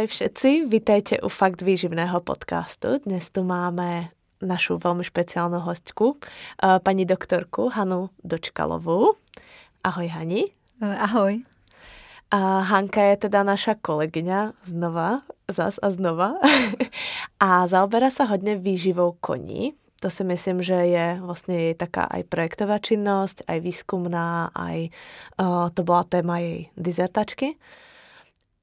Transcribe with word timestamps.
Ahoj 0.00 0.16
všetci, 0.16 0.64
vítejte 0.64 1.20
u 1.20 1.28
Fakt 1.28 1.60
výživného 1.60 2.24
podcastu. 2.24 3.04
Dnes 3.04 3.28
tu 3.28 3.44
máme 3.44 4.08
našu 4.40 4.80
veľmi 4.80 5.04
špeciálnu 5.04 5.60
hostku, 5.60 6.16
eh, 6.16 6.80
pani 6.80 7.04
doktorku 7.04 7.68
Hanu 7.68 8.08
Dočkalovú. 8.24 9.20
Ahoj 9.84 10.08
Hani. 10.08 10.48
Eh, 10.80 10.96
ahoj. 11.04 11.44
A 12.32 12.64
Hanka 12.64 13.12
je 13.12 13.28
teda 13.28 13.44
naša 13.44 13.76
kolegyňa 13.76 14.64
znova, 14.64 15.20
zas 15.52 15.76
a 15.84 15.92
znova. 15.92 16.40
a 17.44 17.68
zaoberá 17.68 18.08
sa 18.08 18.24
hodne 18.24 18.56
výživou 18.56 19.20
koní. 19.20 19.76
To 20.00 20.08
si 20.08 20.24
myslím, 20.24 20.64
že 20.64 20.80
je 20.80 21.20
vlastne 21.20 21.52
jej 21.52 21.74
taká 21.76 22.08
aj 22.08 22.24
projektová 22.24 22.80
činnosť, 22.80 23.44
aj 23.44 23.58
výskumná, 23.60 24.48
aj 24.56 24.88
uh, 25.36 25.68
to 25.76 25.84
bola 25.84 26.08
téma 26.08 26.40
jej 26.40 26.72
dizertačky. 26.72 27.60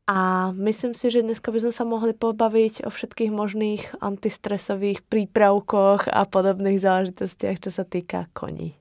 A 0.07 0.51
myslím 0.55 0.95
si, 0.95 1.11
že 1.11 1.19
dneska 1.19 1.51
by 1.51 1.67
sme 1.67 1.73
sa 1.75 1.83
mohli 1.83 2.15
pobaviť 2.15 2.87
o 2.87 2.89
všetkých 2.89 3.27
možných 3.27 3.99
antistresových 3.99 5.03
prípravkoch 5.03 6.07
a 6.07 6.23
podobných 6.23 6.79
záležitostiach, 6.79 7.59
čo 7.59 7.71
sa 7.75 7.83
týka 7.83 8.31
koní. 8.31 8.79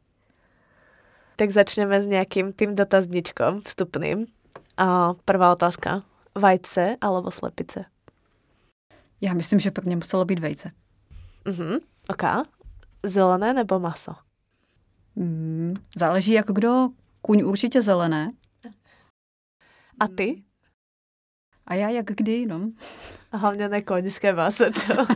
Tak 1.36 1.50
začneme 1.50 1.98
s 1.98 2.06
nejakým 2.06 2.54
tým 2.54 2.78
dotazničkom 2.78 3.66
vstupným. 3.66 4.30
A 4.78 5.18
prvá 5.26 5.52
otázka. 5.52 6.06
Vajce 6.34 6.96
alebo 7.00 7.30
slepice? 7.30 7.84
Já 9.20 9.34
myslím, 9.34 9.60
že 9.60 9.70
pro 9.70 9.84
mě 9.84 9.96
muselo 9.96 10.24
být 10.24 10.38
vejce. 10.38 10.70
Mhm, 11.44 11.76
ok. 12.08 12.22
Zelené 13.02 13.52
nebo 13.52 13.78
maso? 13.78 14.14
Mm, 15.16 15.74
záleží 15.96 16.32
jak 16.32 16.46
kdo. 16.46 16.88
Kuň 17.22 17.42
určitě 17.42 17.82
zelené. 17.82 18.32
A 20.00 20.08
ty? 20.08 20.45
A 21.66 21.74
já 21.74 21.88
jak 21.88 22.06
kdy, 22.06 22.46
no. 22.46 22.60
A 23.32 23.36
hlavně 23.36 23.68
ne 23.68 23.82
koňské 23.82 24.34
maso, 24.34 24.64
čo? 24.70 25.06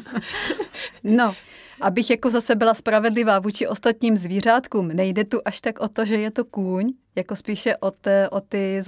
no, 1.04 1.34
abych 1.80 2.10
jako 2.10 2.30
zase 2.30 2.54
byla 2.54 2.74
spravedlivá 2.74 3.38
vůči 3.38 3.66
ostatním 3.66 4.16
zvířátkům, 4.16 4.88
nejde 4.88 5.24
tu 5.24 5.40
až 5.44 5.60
tak 5.60 5.80
o 5.80 5.88
to, 5.88 6.04
že 6.04 6.16
je 6.16 6.30
to 6.30 6.44
kůň, 6.44 6.92
jako 7.16 7.36
spíše 7.36 7.76
o, 7.76 7.90
te, 7.90 8.28
o 8.28 8.40
ty 8.40 8.82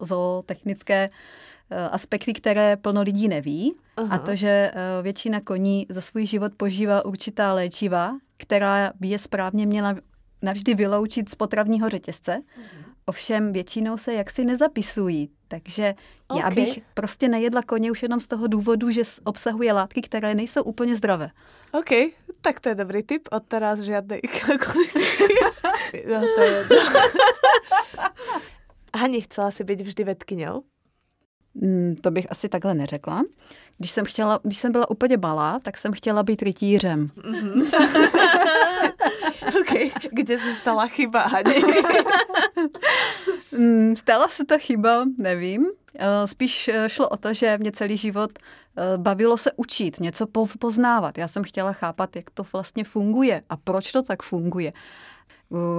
zootechnické 0.00 1.10
eh, 1.70 1.88
aspekty, 1.88 2.32
které 2.32 2.76
plno 2.76 3.02
lidí 3.02 3.28
neví. 3.28 3.74
Aha. 3.96 4.16
A 4.16 4.18
to, 4.18 4.36
že 4.36 4.48
eh, 4.48 5.02
většina 5.02 5.40
koní 5.40 5.86
za 5.88 6.00
svůj 6.00 6.26
život 6.26 6.52
požívá 6.56 7.04
určitá 7.04 7.54
léčiva, 7.54 8.18
která 8.36 8.92
by 9.00 9.08
je 9.08 9.18
správně 9.18 9.66
měla 9.66 9.94
navždy 10.42 10.74
vyloučit 10.74 11.28
z 11.28 11.34
potravního 11.34 11.88
řetězce. 11.88 12.32
Aha. 12.32 12.83
Ovšem 13.06 13.52
většinou 13.52 13.96
se 13.96 14.14
jaksi 14.14 14.44
nezapisují, 14.44 15.30
takže 15.48 15.94
okay. 16.28 16.42
já 16.42 16.50
bych 16.50 16.78
prostě 16.94 17.28
nejedla 17.28 17.62
koně 17.62 17.90
už 17.90 18.02
jenom 18.02 18.20
z 18.20 18.26
toho 18.26 18.46
důvodu, 18.46 18.90
že 18.90 19.02
obsahuje 19.24 19.72
látky, 19.72 20.02
které 20.02 20.34
nejsou 20.34 20.62
úplně 20.62 20.96
zdravé. 20.96 21.30
OK, 21.72 21.90
tak 22.40 22.60
to 22.60 22.68
je 22.68 22.74
dobrý 22.74 23.02
tip. 23.02 23.28
Od 23.32 23.42
teraz 23.48 23.80
žádné 23.80 24.20
koničky. 24.64 25.34
no, 26.08 26.20
to 26.36 26.40
je 26.40 26.66
Hani, 28.96 29.20
chcela 29.26 29.50
si 29.50 29.64
být 29.64 29.80
vždy 29.80 30.04
vedkyňou? 30.04 30.62
Mm, 31.54 31.96
to 32.00 32.10
bych 32.10 32.30
asi 32.30 32.48
takhle 32.48 32.74
neřekla. 32.74 33.22
Když 33.78 33.90
jsem, 33.90 34.04
chtěla, 34.04 34.40
když 34.42 34.58
jsem 34.58 34.72
byla 34.72 34.90
úplně 34.90 35.16
malá, 35.16 35.58
tak 35.58 35.78
jsem 35.78 35.92
chtěla 35.92 36.22
být 36.22 36.42
rytířem. 36.42 37.06
Mm-hmm. 37.06 37.70
OK, 39.60 39.92
kde 40.10 40.38
se 40.38 40.54
stala 40.54 40.86
chyba? 40.86 41.24
Mm, 43.52 43.96
stala 43.96 44.28
se 44.28 44.44
ta 44.44 44.58
chyba, 44.58 45.04
nevím. 45.18 45.66
Eh, 45.98 46.26
spíš 46.26 46.68
eh, 46.68 46.88
šlo 46.88 47.08
o 47.08 47.16
to, 47.16 47.34
že 47.34 47.58
mě 47.58 47.72
celý 47.72 47.96
život 47.96 48.30
eh, 48.38 48.98
bavilo 48.98 49.36
se 49.38 49.52
učit, 49.56 50.00
něco 50.00 50.26
poznávat. 50.58 51.18
Já 51.18 51.28
jsem 51.28 51.42
chtěla 51.42 51.72
chápat, 51.72 52.16
jak 52.16 52.30
to 52.30 52.42
vlastně 52.52 52.84
funguje 52.84 53.42
a 53.48 53.56
proč 53.56 53.92
to 53.92 54.02
tak 54.02 54.22
funguje. 54.22 54.72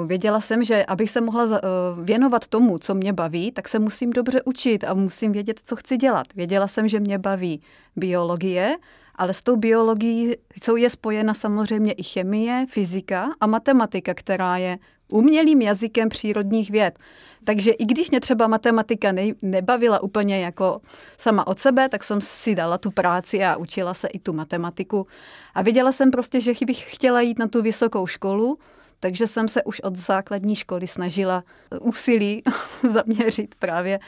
Věděla 0.05 0.41
jsem, 0.41 0.63
že 0.63 0.85
abych 0.85 1.11
se 1.11 1.21
mohla 1.21 1.61
věnovat 2.03 2.47
tomu, 2.47 2.77
co 2.77 2.95
mě 2.95 3.13
baví, 3.13 3.51
tak 3.51 3.67
se 3.67 3.79
musím 3.79 4.09
dobře 4.09 4.41
učit 4.43 4.83
a 4.83 4.93
musím 4.93 5.31
vědět, 5.31 5.59
co 5.63 5.75
chci 5.75 5.97
dělat. 5.97 6.27
Věděla 6.35 6.67
jsem, 6.67 6.87
že 6.87 6.99
mě 6.99 7.19
baví 7.19 7.61
biologie, 7.95 8.75
ale 9.15 9.33
s 9.33 9.41
tou 9.41 9.55
biologií 9.55 10.33
jsou 10.63 10.75
je 10.75 10.89
spojena 10.89 11.33
samozřejmě 11.33 11.93
i 11.93 12.03
chemie, 12.03 12.65
fyzika 12.69 13.29
a 13.39 13.47
matematika, 13.47 14.13
která 14.13 14.57
je 14.57 14.77
umělým 15.07 15.61
jazykem 15.61 16.09
přírodních 16.09 16.71
věd. 16.71 16.99
Takže 17.43 17.71
i 17.71 17.85
když 17.85 18.11
mě 18.11 18.19
třeba 18.19 18.47
matematika 18.47 19.11
ne, 19.11 19.23
nebavila 19.41 20.03
úplně 20.03 20.39
jako 20.39 20.81
sama 21.17 21.47
od 21.47 21.59
sebe, 21.59 21.89
tak 21.89 22.03
jsem 22.03 22.21
si 22.21 22.55
dala 22.55 22.77
tu 22.77 22.91
práci 22.91 23.43
a 23.43 23.55
učila 23.55 23.93
se 23.93 24.07
i 24.07 24.19
tu 24.19 24.33
matematiku. 24.33 25.07
A 25.55 25.61
viděla 25.61 25.91
jsem 25.91 26.11
prostě, 26.11 26.41
že 26.41 26.53
bych 26.65 26.95
chtěla 26.95 27.21
jít 27.21 27.39
na 27.39 27.47
tu 27.47 27.61
vysokou 27.61 28.07
školu, 28.07 28.59
takže 28.99 29.27
jsem 29.27 29.47
se 29.47 29.63
už 29.63 29.79
od 29.79 29.95
základní 29.95 30.55
školy 30.55 30.87
snažila 30.87 31.43
úsilí 31.81 32.43
zaměřit 32.93 33.55
právě 33.55 33.99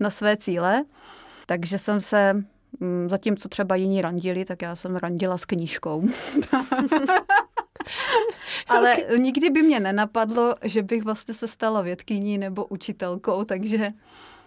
na 0.00 0.10
své 0.10 0.36
cíle. 0.36 0.84
Takže 1.46 1.78
jsem 1.78 2.00
se, 2.00 2.44
zatímco 3.06 3.48
třeba 3.48 3.76
jiní 3.76 4.02
randili, 4.02 4.44
tak 4.44 4.62
já 4.62 4.76
jsem 4.76 4.96
randila 4.96 5.38
s 5.38 5.44
knížkou. 5.44 6.08
Ale 8.68 8.96
okay. 8.96 9.18
nikdy 9.18 9.50
by 9.50 9.62
mě 9.62 9.80
nenapadlo, 9.80 10.54
že 10.62 10.82
bych 10.82 11.02
vlastně 11.02 11.34
se 11.34 11.48
stala 11.48 11.80
vědkyní 11.80 12.38
nebo 12.38 12.64
učitelkou, 12.64 13.44
takže... 13.44 13.90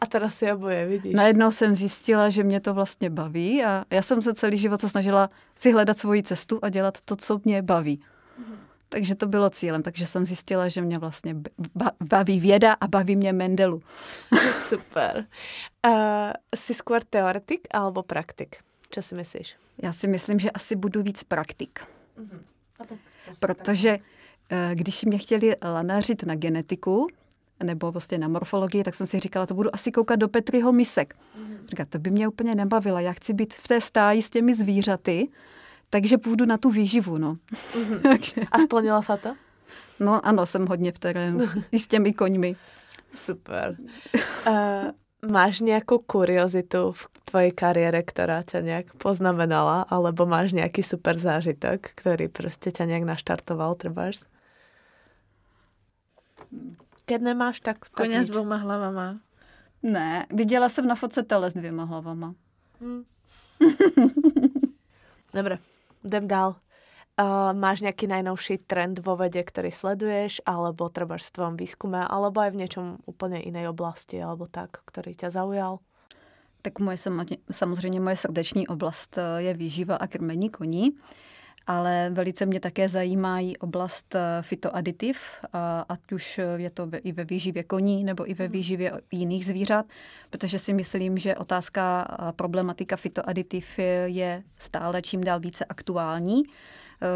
A 0.02 0.06
teda 0.06 0.30
si 0.30 0.52
oboje, 0.52 0.88
vidíš. 0.88 1.14
Najednou 1.14 1.52
jsem 1.52 1.76
zjistila, 1.76 2.30
že 2.30 2.44
mě 2.44 2.60
to 2.60 2.74
vlastně 2.74 3.10
baví 3.10 3.64
a 3.64 3.86
já 3.90 4.02
jsem 4.02 4.22
se 4.22 4.34
celý 4.34 4.58
život 4.58 4.82
se 4.82 4.90
snažila 4.90 5.30
si 5.56 5.72
hledat 5.72 5.98
svoji 5.98 6.24
cestu 6.24 6.60
a 6.62 6.70
dělat 6.70 6.98
to, 7.06 7.16
co 7.16 7.42
mě 7.46 7.62
baví. 7.62 8.00
Mm-hmm. 8.00 8.56
Takže 8.90 9.16
to 9.16 9.28
bylo 9.28 9.50
cílem, 9.50 9.84
takže 9.84 10.06
jsem 10.06 10.26
zjistila, 10.26 10.68
že 10.68 10.82
mě 10.82 11.00
vlastně 11.00 11.36
baví 12.10 12.40
věda 12.40 12.76
a 12.82 12.88
baví 12.88 13.16
mě 13.16 13.34
Mendelu. 13.34 13.82
Super. 14.70 15.26
Uh, 15.88 15.94
jsi 16.56 16.74
skôr 16.74 17.04
teoretik 17.10 17.68
alebo 17.72 18.04
praktik? 18.04 18.56
Co 18.90 19.02
si 19.02 19.16
myslíš? 19.16 19.56
Já 19.84 19.94
si 19.94 20.08
myslím, 20.08 20.40
že 20.40 20.52
asi 20.52 20.76
budu 20.76 21.04
víc 21.04 21.24
praktik. 21.24 21.80
Mm-hmm. 22.20 22.40
Protože 23.40 23.98
eh, 24.50 24.72
když 24.74 25.04
mě 25.04 25.18
chtěli 25.18 25.56
lanařit 25.64 26.26
na 26.26 26.36
genetiku, 26.36 27.08
nebo 27.64 27.92
vlastně 27.92 28.18
na 28.18 28.28
morfologii, 28.28 28.84
tak 28.84 28.96
jsem 28.96 29.08
si 29.08 29.20
říkala, 29.20 29.46
to 29.46 29.54
budu 29.54 29.76
asi 29.76 29.92
koukat 29.92 30.20
do 30.20 30.28
Petriho 30.28 30.72
misek. 30.72 31.16
Mm. 31.38 31.58
Říká, 31.68 31.86
to 31.86 32.00
by 32.00 32.10
mě 32.10 32.28
úplně 32.28 32.56
nebavila, 32.56 33.00
já 33.00 33.14
chci 33.14 33.34
být 33.34 33.54
v 33.54 33.68
té 33.68 33.82
stáji 33.82 34.22
s 34.22 34.30
těmi 34.30 34.56
zvířaty, 34.56 35.28
takže 35.90 36.18
půjdu 36.18 36.46
na 36.46 36.58
tu 36.58 36.70
výživu, 36.70 37.18
no. 37.18 37.36
Mm-hmm. 37.74 38.48
A 38.52 38.60
splnila 38.60 39.02
se 39.02 39.18
to? 39.18 39.36
No 40.00 40.26
ano, 40.26 40.46
jsem 40.46 40.68
hodně 40.68 40.92
v 40.92 41.00
terénu, 41.00 41.46
i 41.72 41.80
s 41.80 41.88
těmi 41.88 42.14
koňmi. 42.14 42.56
Super. 43.14 43.78
Uh, 44.48 44.54
Máš 45.26 45.60
nějakou 45.60 45.98
kuriozitu 46.00 46.92
v 46.92 47.08
tvojej 47.26 47.52
kariére, 47.52 48.04
která 48.04 48.44
tě 48.44 48.62
nějak 48.62 48.94
poznamenala, 48.94 49.82
alebo 49.82 50.26
máš 50.26 50.52
nějaký 50.52 50.84
super 50.84 51.20
zážitok, 51.20 51.82
který 51.82 52.28
prostě 52.28 52.72
tě 52.72 52.86
nějak 52.86 53.04
naštartoval, 53.04 53.76
trváš? 53.76 54.20
Keď 57.06 57.22
nemáš, 57.22 57.60
tak... 57.60 57.80
tak 57.80 57.92
Koně 57.92 58.24
s 58.24 58.28
dvouma 58.28 58.56
hlavama. 58.56 59.20
Ne, 59.84 60.26
viděla 60.34 60.70
jsem 60.70 60.88
na 60.88 60.96
fotce 60.96 61.24
tele 61.24 61.52
s 61.52 61.54
dvěma 61.54 61.84
hlavama. 61.84 62.34
Hmm. 62.82 63.04
Dobre, 65.34 65.60
jdem 66.04 66.28
dál. 66.28 66.56
Uh, 67.18 67.50
máš 67.50 67.82
nejaký 67.82 68.06
najnovší 68.06 68.70
trend 68.70 69.02
vo 69.02 69.18
vede, 69.18 69.42
ktorý 69.42 69.74
sleduješ, 69.74 70.38
alebo 70.46 70.86
treba 70.86 71.18
v 71.18 71.34
tvojom 71.34 71.58
výskume, 71.58 72.06
alebo 72.06 72.46
aj 72.46 72.54
v 72.54 72.60
niečom 72.62 72.86
úplne 73.10 73.42
inej 73.42 73.74
oblasti, 73.74 74.22
alebo 74.22 74.46
tak, 74.46 74.86
ktorý 74.86 75.18
ťa 75.18 75.34
zaujal? 75.34 75.82
Tak 76.62 76.80
moje, 76.80 76.98
samozřejmě 77.52 78.00
moje 78.00 78.16
srdeční 78.16 78.68
oblast 78.68 79.18
eh, 79.18 79.42
je 79.42 79.54
výživa 79.54 79.96
a 79.96 80.08
krmení 80.08 80.50
koní, 80.50 80.92
ale 81.68 82.10
velice 82.14 82.46
mě 82.46 82.60
také 82.60 82.90
zajímá 82.90 83.40
i 83.40 83.58
oblast 83.58 84.16
eh, 84.16 84.42
fitoaditiv, 84.42 85.18
ať 85.90 86.12
už 86.12 86.40
je 86.58 86.70
to 86.70 86.90
i 87.04 87.12
ve 87.12 87.24
výživě 87.24 87.64
koní 87.64 88.04
nebo 88.04 88.30
i 88.30 88.34
ve 88.34 88.46
hmm. 88.46 88.54
výživě 88.54 89.02
jiných 89.12 89.46
zvířat, 89.46 89.86
protože 90.30 90.60
si 90.60 90.74
myslím, 90.74 91.18
že 91.18 91.36
otázka 91.36 92.08
problematika 92.36 92.96
fitoaditiv 92.96 93.80
je 94.06 94.44
stále 94.60 95.02
čím 95.02 95.24
dál 95.24 95.40
více 95.40 95.66
aktuální 95.66 96.44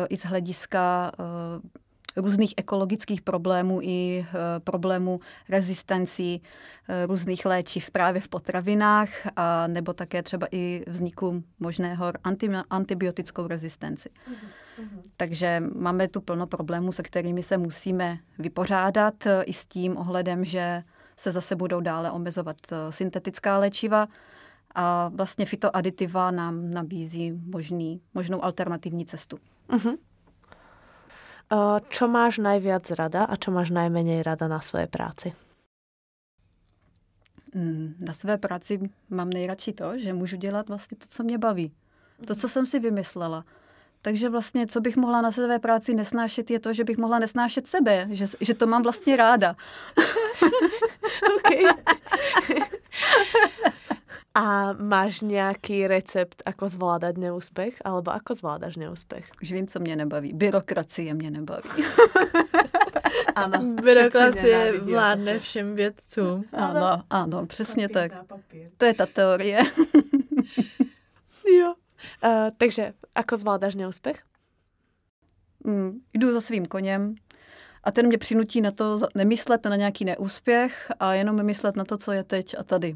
i 0.09 0.17
z 0.17 0.25
hlediska 0.25 1.11
eh, 1.19 2.21
různých 2.21 2.53
ekologických 2.57 3.21
problémů 3.21 3.79
i 3.81 4.25
eh, 4.29 4.59
problémů 4.59 5.19
rezistencí 5.49 6.41
eh, 6.89 7.05
různých 7.05 7.45
léčiv 7.45 7.91
právě 7.91 8.21
v 8.21 8.27
potravinách 8.27 9.09
a 9.35 9.67
nebo 9.67 9.93
také 9.93 10.23
třeba 10.23 10.47
i 10.51 10.83
vzniku 10.87 11.43
možného 11.59 12.13
anti, 12.23 12.49
antibiotickou 12.69 13.47
rezistenci. 13.47 14.09
Mm-hmm. 14.09 15.01
Takže 15.17 15.63
máme 15.75 16.07
tu 16.07 16.21
plno 16.21 16.47
problémů, 16.47 16.91
se 16.91 17.03
kterými 17.03 17.43
se 17.43 17.57
musíme 17.57 18.17
vypořádat 18.39 19.27
i 19.45 19.53
s 19.53 19.65
tím 19.65 19.97
ohledem, 19.97 20.45
že 20.45 20.83
se 21.17 21.31
zase 21.31 21.55
budou 21.55 21.81
dále 21.81 22.11
omezovat 22.11 22.57
syntetická 22.89 23.57
léčiva 23.57 24.07
a 24.75 25.11
vlastně 25.15 25.45
fitoaditiva 25.45 26.31
nám 26.31 26.71
nabízí 26.71 27.31
možný, 27.31 28.01
možnou 28.13 28.43
alternativní 28.43 29.05
cestu. 29.05 29.37
Uh-huh. 29.71 29.97
Čo 31.91 32.07
máš 32.07 32.39
najviac 32.39 32.87
rada 32.95 33.27
a 33.27 33.35
čo 33.35 33.51
máš 33.51 33.75
najmenej 33.75 34.23
rada 34.23 34.47
na 34.47 34.63
svojej 34.63 34.87
práci? 34.87 35.35
Mm, 37.55 37.95
na 37.99 38.13
své 38.13 38.37
práci 38.37 38.79
mám 39.09 39.29
nejradši 39.29 39.73
to, 39.73 39.97
že 39.97 40.13
můžu 40.13 40.37
dělat 40.37 40.69
vlastně 40.69 40.97
to, 40.97 41.05
co 41.09 41.23
mě 41.23 41.37
baví. 41.37 41.71
To, 42.27 42.35
co 42.35 42.49
jsem 42.49 42.65
si 42.65 42.79
vymyslela. 42.79 43.45
Takže 44.01 44.29
vlastně, 44.29 44.67
co 44.67 44.81
bych 44.81 44.97
mohla 44.97 45.21
na 45.21 45.31
své 45.31 45.59
práci 45.59 45.93
nesnášet, 45.93 46.51
je 46.51 46.59
to, 46.59 46.73
že 46.73 46.83
bych 46.83 46.97
mohla 46.97 47.19
nesnášet 47.19 47.67
sebe, 47.67 48.07
že, 48.09 48.25
že 48.41 48.53
to 48.53 48.67
mám 48.67 48.83
vlastně 48.83 49.15
ráda. 49.15 49.55
okay. 51.37 51.63
A 54.35 54.73
máš 54.73 55.21
nějaký 55.21 55.87
recept, 55.87 56.43
ako 56.45 56.69
zvládat 56.69 57.17
neúspěch, 57.17 57.75
alebo 57.83 58.11
ako 58.11 58.35
zvládáš 58.35 58.75
neúspěch? 58.75 59.31
Už 59.41 59.51
vím, 59.51 59.67
co 59.67 59.79
mě 59.79 59.95
nebaví. 59.95 60.33
Byrokracie 60.33 61.13
mě 61.13 61.31
nebaví. 61.31 61.69
ano. 63.35 63.75
Byrokracie 63.83 64.79
vládne 64.79 65.39
všem 65.39 65.75
vědcům. 65.75 66.45
Ano, 66.53 67.03
ano, 67.09 67.45
přesně 67.45 67.89
tak. 67.89 68.11
To 68.77 68.85
je 68.85 68.93
ta 68.93 69.05
teorie. 69.05 69.59
jo. 71.59 71.73
Uh, 72.25 72.49
takže, 72.57 72.93
ako 73.15 73.37
zvládáš 73.37 73.75
neúspěch? 73.75 74.23
Mm, 75.63 75.99
jdu 76.13 76.33
za 76.33 76.41
svým 76.41 76.65
koněm 76.65 77.15
a 77.83 77.91
ten 77.91 78.07
mě 78.07 78.17
přinutí 78.17 78.61
na 78.61 78.71
to 78.71 78.99
nemyslet 79.15 79.65
na 79.65 79.75
nějaký 79.75 80.05
neúspěch 80.05 80.91
a 80.99 81.13
jenom 81.13 81.43
myslet 81.43 81.75
na 81.75 81.85
to, 81.85 81.97
co 81.97 82.11
je 82.11 82.23
teď 82.23 82.55
a 82.59 82.63
tady. 82.63 82.95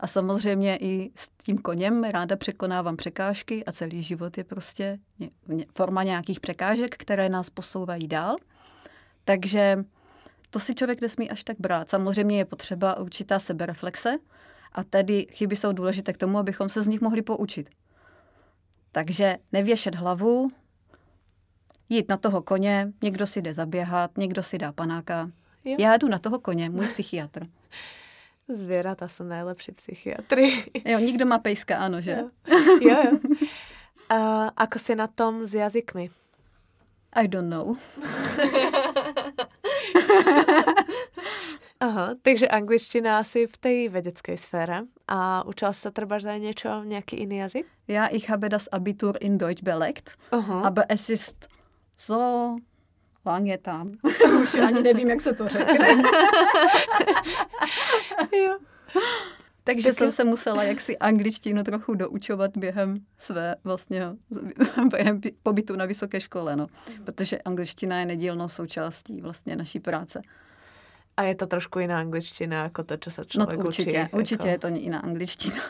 A 0.00 0.06
samozřejmě 0.06 0.76
i 0.76 1.10
s 1.14 1.28
tím 1.44 1.58
koněm 1.58 2.04
ráda 2.04 2.36
překonávám 2.36 2.96
překážky 2.96 3.64
a 3.64 3.72
celý 3.72 4.02
život 4.02 4.38
je 4.38 4.44
prostě 4.44 4.98
forma 5.74 6.02
nějakých 6.02 6.40
překážek, 6.40 6.96
které 6.96 7.28
nás 7.28 7.50
posouvají 7.50 8.08
dál. 8.08 8.36
Takže 9.24 9.84
to 10.50 10.58
si 10.58 10.74
člověk 10.74 11.00
nesmí 11.00 11.30
až 11.30 11.44
tak 11.44 11.56
brát. 11.60 11.90
Samozřejmě 11.90 12.38
je 12.38 12.44
potřeba 12.44 12.98
určitá 12.98 13.38
sebereflexe 13.38 14.16
a 14.72 14.84
tedy 14.84 15.26
chyby 15.30 15.56
jsou 15.56 15.72
důležité 15.72 16.12
k 16.12 16.16
tomu, 16.16 16.38
abychom 16.38 16.68
se 16.68 16.82
z 16.82 16.88
nich 16.88 17.00
mohli 17.00 17.22
poučit. 17.22 17.70
Takže 18.92 19.36
nevěšet 19.52 19.94
hlavu, 19.94 20.50
jít 21.88 22.08
na 22.08 22.16
toho 22.16 22.42
koně, 22.42 22.92
někdo 23.02 23.26
si 23.26 23.42
jde 23.42 23.54
zaběhat, 23.54 24.18
někdo 24.18 24.42
si 24.42 24.58
dá 24.58 24.72
panáka. 24.72 25.30
Jo. 25.64 25.76
Já 25.78 25.96
jdu 25.96 26.08
na 26.08 26.18
toho 26.18 26.38
koně, 26.38 26.70
můj 26.70 26.88
psychiatr. 26.88 27.46
Zvěrata 28.48 29.08
jsou 29.08 29.24
nejlepší 29.24 29.72
psychiatry. 29.72 30.64
Jo, 30.84 30.98
nikdo 30.98 31.26
má 31.26 31.38
pejska, 31.38 31.76
ano, 31.76 32.00
že? 32.00 32.12
Jo, 32.12 32.30
jo. 32.80 32.96
jo. 33.04 33.18
Uh, 34.12 34.48
ako 34.56 34.78
si 34.78 34.94
na 34.94 35.06
tom 35.06 35.46
s 35.46 35.54
jazykmi? 35.54 36.10
I 37.16 37.28
don't 37.28 37.48
know. 37.48 37.76
Aha, 41.80 42.14
takže 42.22 42.48
angličtina 42.48 43.18
asi 43.18 43.46
v 43.46 43.56
té 43.58 43.88
vědecké 43.88 44.36
sféře. 44.36 44.86
A 45.08 45.46
učila 45.46 45.72
se 45.72 45.90
třeba 45.90 46.20
za 46.20 46.36
něco, 46.36 46.82
nějaký 46.84 47.20
jiný 47.20 47.36
jazyk? 47.36 47.66
Já 47.88 48.06
ich 48.06 48.30
habe 48.30 48.48
das 48.48 48.68
Abitur 48.72 49.16
in 49.20 49.38
Deutsch 49.38 49.62
belegt, 49.62 50.10
Aha. 50.30 50.60
aber 50.60 50.84
es 50.88 51.10
ist 51.10 51.48
so 51.96 52.56
lange 53.26 53.58
tam. 53.58 53.92
Už 54.42 54.54
ani 54.54 54.82
nevím, 54.82 55.08
jak 55.08 55.20
se 55.20 55.34
to 55.34 55.48
řekne. 55.48 55.88
jo. 58.32 58.58
Takže 59.64 59.88
tak 59.88 59.98
jsem 59.98 60.12
se 60.12 60.24
musela 60.24 60.62
jaksi 60.62 60.98
angličtinu 60.98 61.64
trochu 61.64 61.94
doučovat 61.94 62.56
během 62.56 62.96
své 63.18 63.56
vlastně 63.64 64.02
během 64.90 65.20
pobytu 65.42 65.76
na 65.76 65.84
vysoké 65.84 66.20
škole, 66.20 66.56
no. 66.56 66.66
Protože 67.04 67.38
angličtina 67.38 68.00
je 68.00 68.06
nedílnou 68.06 68.48
součástí 68.48 69.20
vlastně 69.20 69.56
naší 69.56 69.80
práce. 69.80 70.22
A 71.16 71.22
je 71.22 71.34
to 71.34 71.46
trošku 71.46 71.78
jiná 71.78 71.98
angličtina, 71.98 72.62
jako 72.62 72.82
to, 72.84 72.96
co 73.00 73.10
se 73.10 73.24
člověk 73.24 73.58
no 73.58 73.62
to 73.62 73.68
určitě, 73.68 74.08
učí. 74.12 74.16
Určitě 74.16 74.48
jako... 74.48 74.66
je 74.66 74.72
to 74.72 74.80
jiná 74.80 74.98
angličtina. 74.98 75.62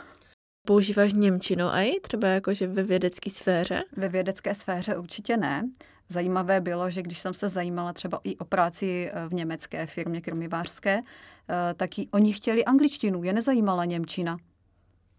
Používáš 0.66 1.12
Němčinu 1.12 1.64
i 1.64 2.00
třeba 2.00 2.28
jakože 2.28 2.66
ve 2.66 2.82
vědecké 2.82 3.30
sféře? 3.30 3.82
Ve 3.96 4.08
vědecké 4.08 4.54
sféře 4.54 4.96
určitě 4.96 5.36
ne. 5.36 5.70
Zajímavé 6.08 6.60
bylo, 6.60 6.90
že 6.90 7.02
když 7.02 7.18
jsem 7.18 7.34
se 7.34 7.48
zajímala 7.48 7.92
třeba 7.92 8.20
i 8.24 8.36
o 8.36 8.44
práci 8.44 9.10
eh, 9.12 9.28
v 9.28 9.34
německé 9.34 9.86
firmě 9.86 10.20
krmivářské, 10.20 11.00
eh, 11.00 11.74
tak 11.74 11.90
oni 12.12 12.32
chtěli 12.32 12.64
angličtinu, 12.64 13.24
je 13.24 13.32
nezajímala 13.32 13.84
Němčina. 13.84 14.36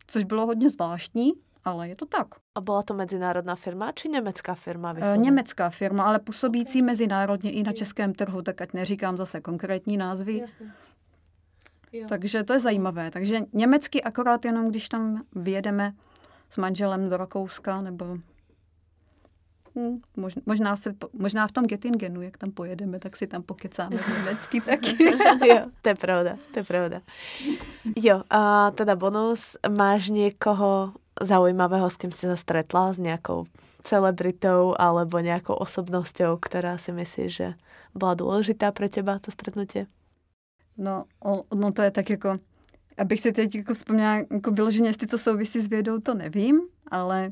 Což 0.07 0.23
bylo 0.23 0.45
hodně 0.45 0.69
zvláštní, 0.69 1.33
ale 1.63 1.89
je 1.89 1.95
to 1.95 2.05
tak. 2.05 2.27
A 2.55 2.61
byla 2.61 2.83
to 2.83 2.93
mezinárodná 2.93 3.55
firma 3.55 3.91
či 3.91 4.09
německá 4.09 4.55
firma? 4.55 4.91
Eh, 4.91 4.93
Vyslovně? 4.93 5.23
Německá 5.23 5.69
firma, 5.69 6.03
ale 6.03 6.19
působící 6.19 6.81
mezinárodně 6.81 7.51
i 7.51 7.63
na 7.63 7.73
českém 7.73 8.13
trhu, 8.13 8.41
tak 8.41 8.61
ať 8.61 8.73
neříkám 8.73 9.17
zase 9.17 9.41
konkrétní 9.41 9.97
názvy. 9.97 10.37
Jasně. 10.37 10.71
Jo. 11.91 12.05
Takže 12.09 12.43
to 12.43 12.53
je 12.53 12.59
zajímavé. 12.59 13.11
Takže 13.11 13.39
německy 13.53 14.03
akorát 14.03 14.45
jenom, 14.45 14.69
když 14.69 14.89
tam 14.89 15.23
vyjedeme 15.35 15.93
s 16.49 16.57
manželem 16.57 17.09
do 17.09 17.17
Rakouska 17.17 17.81
nebo 17.81 18.17
Možná, 20.45 20.75
se, 20.75 20.95
možná 21.13 21.47
v 21.47 21.51
tom 21.51 21.65
Gettingenu, 21.65 22.21
jak 22.21 22.37
tam 22.37 22.51
pojedeme, 22.51 22.99
tak 22.99 23.17
si 23.17 23.27
tam 23.27 23.43
pokecáme 23.43 23.95
německy 24.17 24.61
taky. 24.61 25.03
jo, 25.47 25.65
to 25.81 25.89
je 25.89 25.95
pravda, 25.95 26.37
to 26.53 26.59
je 26.59 26.63
pravda. 26.63 27.01
Jo, 27.95 28.23
a 28.29 28.71
teda 28.71 28.95
bonus, 28.95 29.57
máš 29.77 30.09
někoho 30.09 30.93
zaujímavého, 31.21 31.89
s 31.89 31.95
kým 31.95 32.11
si 32.11 32.19
se 32.19 32.37
stretla, 32.37 32.93
s 32.93 32.97
nějakou 32.97 33.45
celebritou 33.83 34.75
alebo 34.79 35.19
nějakou 35.19 35.53
osobnosťou, 35.53 36.37
která 36.37 36.77
si 36.77 36.91
myslíš, 36.91 37.35
že 37.35 37.53
byla 37.95 38.13
důležitá 38.13 38.71
pro 38.71 38.87
těba, 38.87 39.19
to 39.19 39.31
stretnutí? 39.31 39.87
No, 40.77 41.05
no 41.53 41.71
to 41.71 41.81
je 41.81 41.91
tak 41.91 42.09
jako, 42.09 42.39
abych 42.97 43.21
si 43.21 43.31
teď 43.31 43.55
jako 43.55 43.73
vzpomněla, 43.73 44.15
jako 44.31 44.51
vyloženě, 44.51 44.89
jestli 44.89 45.07
to 45.07 45.17
souvisí 45.17 45.61
s 45.61 45.69
vědou, 45.69 45.99
to 45.99 46.13
nevím, 46.13 46.61
ale 46.91 47.31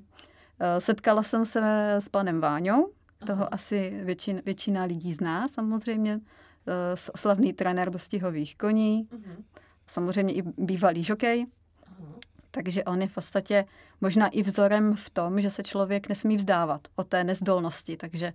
setkala 0.80 1.24
jsem 1.24 1.46
se 1.46 1.94
s 2.00 2.10
panem 2.10 2.42
Váňou, 2.42 2.90
toho 3.26 3.42
Aha. 3.42 3.50
asi 3.52 4.02
většin, 4.04 4.42
většina 4.46 4.84
lidí 4.84 5.14
zná 5.14 5.48
samozřejmě, 5.48 6.20
eh, 6.68 6.96
slavný 7.16 7.54
trenér 7.54 7.90
dostihových 7.90 8.58
koní, 8.58 9.08
uh-huh. 9.12 9.44
samozřejmě 9.88 10.34
i 10.34 10.42
bývalý 10.58 11.04
žokej, 11.04 11.46
uh-huh. 11.46 12.14
takže 12.52 12.84
on 12.84 13.02
je 13.02 13.08
v 13.08 13.14
podstatě 13.14 13.66
možná 14.02 14.28
i 14.28 14.44
vzorem 14.44 14.96
v 14.96 15.10
tom, 15.10 15.42
že 15.42 15.50
se 15.50 15.64
člověk 15.64 16.10
nesmí 16.10 16.38
vzdávat 16.38 16.88
o 16.96 17.04
té 17.04 17.24
nezdolnosti, 17.24 17.98
takže 17.98 18.34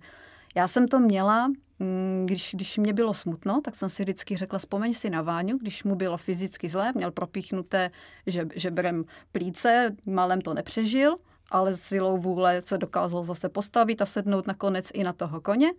já 0.55 0.67
jsem 0.67 0.87
to 0.87 0.99
měla, 0.99 1.47
mm, 1.79 2.25
když, 2.25 2.51
když 2.53 2.77
mě 2.77 2.93
bylo 2.93 3.13
smutno, 3.13 3.61
tak 3.61 3.75
jsem 3.75 3.89
si 3.89 4.03
vždycky 4.03 4.37
řekla, 4.37 4.59
vzpomeň 4.59 4.93
si 4.93 5.09
na 5.09 5.21
Váňu, 5.21 5.57
když 5.57 5.83
mu 5.83 5.95
bylo 5.95 6.17
fyzicky 6.17 6.69
zlé, 6.69 6.91
měl 6.95 7.11
propíchnuté 7.11 7.91
žebrem 8.55 9.05
plíce, 9.31 9.95
malem 10.05 10.41
to 10.41 10.53
nepřežil, 10.53 11.17
ale 11.51 11.77
silou 11.77 12.17
vůle 12.17 12.61
se 12.61 12.77
dokázal 12.77 13.23
zase 13.23 13.49
postavit 13.49 14.01
a 14.01 14.05
sednout 14.05 14.47
nakonec 14.47 14.91
i 14.93 15.03
na 15.03 15.13
toho 15.13 15.41
koně. 15.41 15.71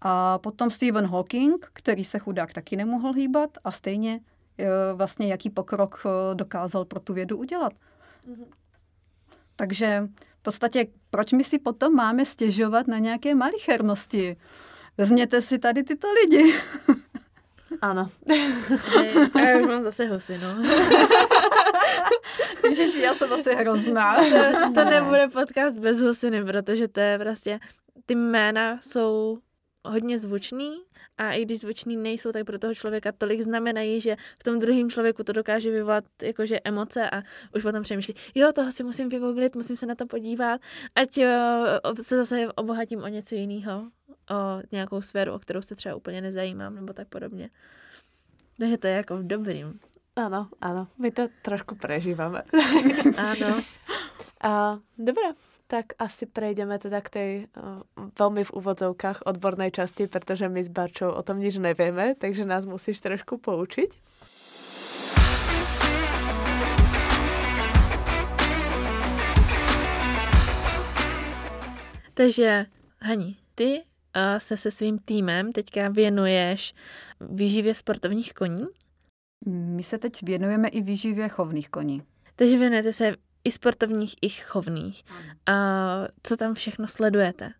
A 0.00 0.38
potom 0.38 0.70
Stephen 0.70 1.06
Hawking, 1.06 1.70
který 1.72 2.04
se 2.04 2.18
chudák 2.18 2.52
taky 2.52 2.76
nemohl 2.76 3.12
hýbat 3.12 3.50
a 3.64 3.70
stejně 3.70 4.20
e, 4.58 4.66
vlastně 4.94 5.28
jaký 5.28 5.50
pokrok 5.50 6.06
e, 6.06 6.34
dokázal 6.34 6.84
pro 6.84 7.00
tu 7.00 7.14
vědu 7.14 7.36
udělat. 7.36 7.72
Mm-hmm. 7.72 8.46
Takže 9.56 10.08
v 10.38 10.42
podstatě, 10.42 10.86
proč 11.10 11.32
my 11.32 11.44
si 11.44 11.58
potom 11.58 11.94
máme 11.94 12.24
stěžovat 12.24 12.86
na 12.86 12.98
nějaké 12.98 13.34
malichernosti? 13.34 14.36
Vezměte 14.98 15.42
si 15.42 15.58
tady 15.58 15.82
tyto 15.82 16.08
lidi. 16.12 16.54
Ano. 17.82 18.10
A 19.34 19.40
já 19.40 19.58
už 19.58 19.66
mám 19.66 19.82
zase 19.82 20.06
husy, 20.06 20.38
no. 20.38 20.48
Ježiši, 22.64 23.00
já 23.00 23.14
jsem 23.14 23.32
asi 23.32 23.54
hrozná. 23.54 24.16
To, 24.16 24.72
to 24.74 24.84
nebude 24.90 25.28
podcast 25.28 25.76
bez 25.76 26.00
husiny, 26.00 26.44
protože 26.44 26.88
to 26.88 27.00
je 27.00 27.18
prostě, 27.18 27.58
ty 28.06 28.14
jména 28.14 28.78
jsou 28.82 29.38
hodně 29.84 30.18
zvučný 30.18 30.76
a 31.18 31.32
i 31.32 31.44
když 31.44 31.60
zvučný 31.60 31.96
nejsou, 31.96 32.32
tak 32.32 32.46
pro 32.46 32.58
toho 32.58 32.74
člověka 32.74 33.12
tolik 33.12 33.40
znamenají, 33.40 34.00
že 34.00 34.16
v 34.38 34.44
tom 34.44 34.58
druhém 34.58 34.90
člověku 34.90 35.24
to 35.24 35.32
dokáže 35.32 35.70
vyvolat 35.70 36.04
jakože 36.22 36.60
emoce 36.64 37.10
a 37.10 37.22
už 37.54 37.62
potom 37.62 37.82
přemýšlí, 37.82 38.14
jo, 38.34 38.52
toho 38.52 38.72
si 38.72 38.82
musím 38.82 39.08
vygooglit, 39.08 39.54
musím 39.54 39.76
se 39.76 39.86
na 39.86 39.94
to 39.94 40.06
podívat, 40.06 40.60
ať 40.94 41.18
jo, 41.18 41.30
se 42.02 42.16
zase 42.16 42.48
obohatím 42.54 43.02
o 43.02 43.08
něco 43.08 43.34
jiného 43.34 43.90
o 44.30 44.62
nějakou 44.72 45.02
sféru, 45.02 45.32
o 45.32 45.38
kterou 45.38 45.62
se 45.62 45.74
třeba 45.74 45.94
úplně 45.94 46.20
nezajímám, 46.20 46.74
nebo 46.74 46.92
tak 46.92 47.08
podobně. 47.08 47.50
Takže 48.58 48.78
to 48.78 48.86
je 48.86 48.94
jako 48.94 49.16
v 49.16 49.26
dobrým. 49.26 49.80
Áno, 50.18 50.50
áno. 50.58 50.90
My 50.98 51.14
to 51.14 51.30
trošku 51.46 51.78
prežívame. 51.78 52.42
áno. 53.14 53.62
A, 54.40 54.80
dobré, 54.96 55.36
tak 55.68 55.92
asi 56.00 56.24
prejdeme 56.24 56.80
teda 56.80 57.04
k 57.04 57.08
tej 57.12 57.30
uh, 57.52 57.84
veľmi 58.16 58.40
v 58.40 58.54
úvodzovkách 58.56 59.28
odbornej 59.28 59.68
časti, 59.68 60.08
pretože 60.08 60.48
my 60.48 60.64
s 60.64 60.72
Barčou 60.72 61.12
o 61.12 61.20
tom 61.20 61.44
nič 61.44 61.60
nevieme, 61.60 62.16
takže 62.16 62.48
nás 62.48 62.64
musíš 62.64 63.04
trošku 63.04 63.36
poučiť. 63.36 64.00
Takže, 72.16 72.66
Hani, 73.00 73.36
ty 73.54 73.80
uh, 74.16 74.38
se 74.38 74.56
se 74.56 74.70
svým 74.70 74.98
týmem 74.98 75.52
teďka 75.52 75.88
věnuješ 75.88 76.74
výživě 77.20 77.74
sportovních 77.74 78.34
koní. 78.34 78.64
My 79.46 79.82
se 79.82 79.98
teď 79.98 80.22
věnujeme 80.22 80.68
i 80.68 80.82
výživě 80.82 81.28
chovných 81.28 81.68
koní. 81.68 82.02
Takže 82.36 82.58
věnujete 82.58 82.92
se 82.92 83.16
i 83.44 83.50
sportovních, 83.50 84.14
i 84.22 84.28
chovných. 84.28 85.02
A 85.46 85.54
co 86.22 86.36
tam 86.36 86.54
všechno 86.54 86.88
sledujete? 86.88 87.50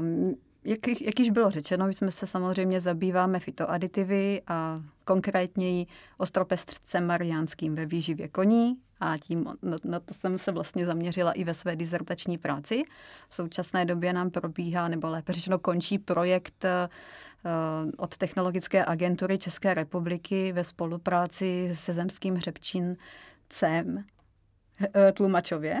Um, 0.00 0.34
jak, 0.64 0.88
jak 0.88 1.18
již 1.18 1.30
bylo 1.30 1.50
řečeno, 1.50 1.86
my 1.86 1.94
jsme 1.94 2.10
se 2.10 2.26
samozřejmě 2.26 2.80
zabýváme 2.80 3.40
fitoaditivy 3.40 4.42
a 4.46 4.82
konkrétněji 5.04 5.86
ostropestřcem 6.18 7.06
mariánským 7.06 7.74
ve 7.74 7.86
výživě 7.86 8.28
koní 8.28 8.76
a 9.00 9.18
tím 9.18 9.44
na, 9.62 9.76
na 9.84 10.00
to 10.00 10.14
jsem 10.14 10.38
se 10.38 10.52
vlastně 10.52 10.86
zaměřila 10.86 11.32
i 11.32 11.44
ve 11.44 11.54
své 11.54 11.76
dizertační 11.76 12.38
práci. 12.38 12.82
V 13.28 13.34
současné 13.34 13.84
době 13.84 14.12
nám 14.12 14.30
probíhá, 14.30 14.88
nebo 14.88 15.10
lépe 15.10 15.32
řečeno 15.32 15.58
končí 15.58 15.98
projekt 15.98 16.64
uh, 16.64 17.90
od 17.96 18.16
Technologické 18.16 18.84
agentury 18.84 19.38
České 19.38 19.74
republiky 19.74 20.52
ve 20.52 20.64
spolupráci 20.64 21.70
se 21.74 21.92
zemským 21.92 22.34
hřebčincem 22.34 22.96
uh, 23.96 24.04
Tlumačově, 25.14 25.80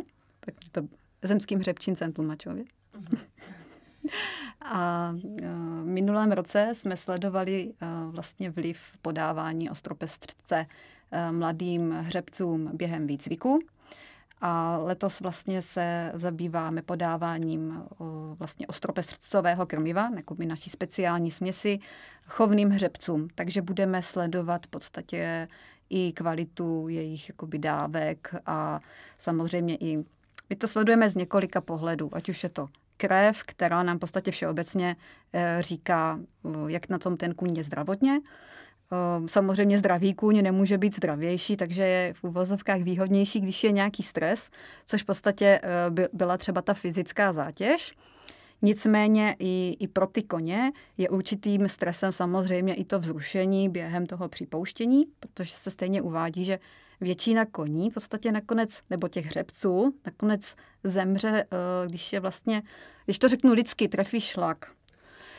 to 0.72 0.82
zemským 1.22 1.58
hřebčincem 1.58 2.12
Tlumačově. 2.12 2.64
Mm-hmm. 2.64 3.18
A 4.60 5.12
v 5.82 5.84
minulém 5.84 6.32
roce 6.32 6.72
jsme 6.74 6.96
sledovali 6.96 7.72
vlastně 8.10 8.50
vliv 8.50 8.80
podávání 9.02 9.70
ostropestřce 9.70 10.66
mladým 11.30 11.90
hřebcům 11.90 12.70
během 12.72 13.06
výcviku. 13.06 13.58
A 14.40 14.78
letos 14.82 15.20
vlastně 15.20 15.62
se 15.62 16.12
zabýváme 16.14 16.82
podáváním 16.82 17.82
vlastně 18.38 18.66
ostropestřcového 18.66 19.66
krmiva, 19.66 20.10
jako 20.16 20.34
by 20.34 20.46
naší 20.46 20.70
speciální 20.70 21.30
směsi, 21.30 21.78
chovným 22.26 22.70
hřebcům. 22.70 23.28
Takže 23.34 23.62
budeme 23.62 24.02
sledovat 24.02 24.66
v 24.66 24.68
podstatě 24.68 25.48
i 25.90 26.12
kvalitu 26.12 26.88
jejich 26.88 27.28
jakoby 27.28 27.58
dávek 27.58 28.34
a 28.46 28.80
samozřejmě 29.18 29.76
i 29.76 30.04
my 30.50 30.56
to 30.56 30.68
sledujeme 30.68 31.10
z 31.10 31.14
několika 31.14 31.60
pohledů, 31.60 32.10
ať 32.12 32.28
už 32.28 32.42
je 32.42 32.48
to 32.48 32.68
krev, 32.96 33.42
která 33.42 33.82
nám 33.82 33.96
v 33.96 34.00
podstatě 34.00 34.30
všeobecně 34.30 34.96
eh, 35.32 35.58
říká, 35.60 36.20
eh, 36.44 36.48
jak 36.66 36.88
na 36.88 36.98
tom 36.98 37.16
ten 37.16 37.34
kůň 37.34 37.56
je 37.56 37.62
zdravotně. 37.62 38.20
Eh, 38.92 39.28
samozřejmě 39.28 39.78
zdravý 39.78 40.14
kůň 40.14 40.42
nemůže 40.42 40.78
být 40.78 40.96
zdravější, 40.96 41.56
takže 41.56 41.82
je 41.82 42.14
v 42.14 42.24
uvozovkách 42.24 42.80
výhodnější, 42.80 43.40
když 43.40 43.64
je 43.64 43.72
nějaký 43.72 44.02
stres, 44.02 44.50
což 44.86 45.02
v 45.02 45.06
podstatě 45.06 45.60
byla 46.12 46.36
třeba 46.36 46.62
ta 46.62 46.74
fyzická 46.74 47.32
zátěž. 47.32 47.94
Nicméně 48.62 49.36
i, 49.38 49.76
i 49.78 49.88
pro 49.88 50.06
ty 50.06 50.22
koně 50.22 50.72
je 50.98 51.08
určitým 51.08 51.68
stresem 51.68 52.12
samozřejmě 52.12 52.74
i 52.74 52.84
to 52.84 52.98
vzrušení 52.98 53.68
během 53.68 54.06
toho 54.06 54.28
připouštění, 54.28 55.06
protože 55.20 55.54
se 55.54 55.70
stejně 55.70 56.02
uvádí, 56.02 56.44
že 56.44 56.58
většina 57.00 57.44
koní 57.46 57.90
v 57.90 57.94
podstatě 57.94 58.32
nakonec, 58.32 58.82
nebo 58.90 59.08
těch 59.08 59.26
hřebců, 59.26 59.94
nakonec 60.06 60.54
zemře, 60.84 61.44
eh, 61.44 61.86
když 61.86 62.12
je 62.12 62.20
vlastně, 62.20 62.62
když 63.04 63.18
to 63.18 63.28
řeknu 63.28 63.52
lidsky, 63.52 63.88
trefí 63.88 64.20
šlak. 64.20 64.72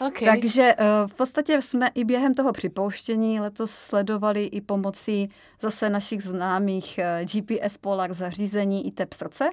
Okay. 0.08 0.27
Takže 0.27 0.75
eh, 0.77 0.86
v 1.08 1.13
podstatě 1.13 1.62
jsme 1.62 1.89
i 1.96 2.03
během 2.03 2.34
toho 2.34 2.51
připouštění 2.51 3.39
letos 3.39 3.72
sledovali 3.72 4.46
i 4.46 4.62
pomocí 4.62 5.29
zase 5.62 5.89
našich 5.89 6.24
známých 6.24 6.98
eh, 6.98 7.25
GPS 7.25 7.77
Polar 7.77 8.13
zařízení 8.13 8.88
i 8.88 8.91
tep 8.91 9.13
srdce. 9.13 9.50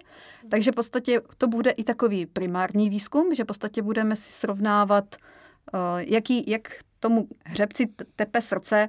Takže 0.50 0.72
v 0.72 0.74
podstatě 0.74 1.20
to 1.38 1.48
bude 1.48 1.70
i 1.70 1.84
takový 1.84 2.26
primární 2.26 2.90
výzkum, 2.90 3.34
že 3.34 3.44
v 3.44 3.46
podstatě 3.46 3.82
budeme 3.82 4.16
si 4.16 4.32
srovnávat, 4.32 5.16
jaký, 5.96 6.50
jak 6.50 6.68
tomu 7.00 7.28
hřebci 7.44 7.86
tepe 8.16 8.42
srdce 8.42 8.88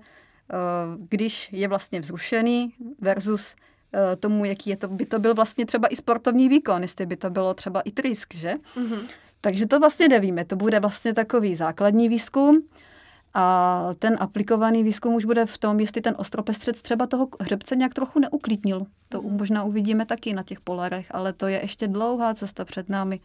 Eh, 0.54 0.98
když 1.10 1.50
je 1.52 1.68
vlastně 1.68 2.00
vzrušený 2.00 2.74
versus 3.00 3.56
eh, 3.94 4.16
tomu, 4.16 4.46
jaký 4.46 4.70
je 4.70 4.78
to, 4.78 4.88
by 4.88 5.06
to 5.06 5.20
byl 5.20 5.34
vlastně 5.34 5.66
třeba 5.66 5.88
i 5.88 5.96
sportovní 5.96 6.50
výkon, 6.50 6.82
jestli 6.82 7.06
by 7.06 7.18
to 7.18 7.30
bylo 7.30 7.54
třeba 7.54 7.82
i 7.82 7.92
trysk, 7.92 8.36
že? 8.36 8.54
Mm-hmm. 8.76 9.02
Takže 9.42 9.68
to 9.68 9.80
vlastně 9.80 10.08
nevíme. 10.08 10.46
To 10.46 10.56
bude 10.56 10.80
vlastně 10.80 11.14
takový 11.14 11.56
základní 11.56 12.10
výzkum 12.10 12.62
a 13.34 13.90
ten 14.00 14.18
aplikovaný 14.20 14.84
výzkum 14.84 15.14
už 15.14 15.26
bude 15.26 15.46
v 15.46 15.58
tom, 15.58 15.80
jestli 15.80 16.02
ten 16.02 16.16
ostropestřec 16.18 16.82
třeba 16.82 17.08
toho 17.08 17.28
hřebce 17.40 17.76
nějak 17.76 17.94
trochu 17.94 18.20
neuklidnil. 18.20 18.86
To 19.10 19.22
mm-hmm. 19.22 19.38
možná 19.38 19.64
uvidíme 19.64 20.06
taky 20.06 20.34
na 20.34 20.44
těch 20.44 20.60
polarech, 20.60 21.08
ale 21.12 21.34
to 21.34 21.48
je 21.48 21.62
ještě 21.62 21.88
dlouhá 21.88 22.34
cesta 22.34 22.66
před 22.66 22.90
námi. 22.90 23.20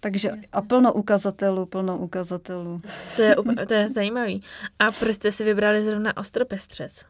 Takže 0.00 0.32
a 0.52 0.62
plno 0.62 0.92
ukazatelů, 0.92 1.66
plno 1.66 1.98
ukazatelů. 1.98 2.78
To 3.16 3.22
je, 3.22 3.36
to 3.68 3.74
je 3.74 3.88
zajímavý. 3.88 4.42
A 4.78 4.92
proč 4.92 5.16
jste 5.16 5.32
si 5.32 5.44
vybrali 5.44 5.84
zrovna 5.84 6.16
ostropestřec? 6.16 7.04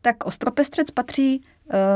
Tak 0.00 0.24
ostropestřec 0.24 0.90
patří 0.90 1.42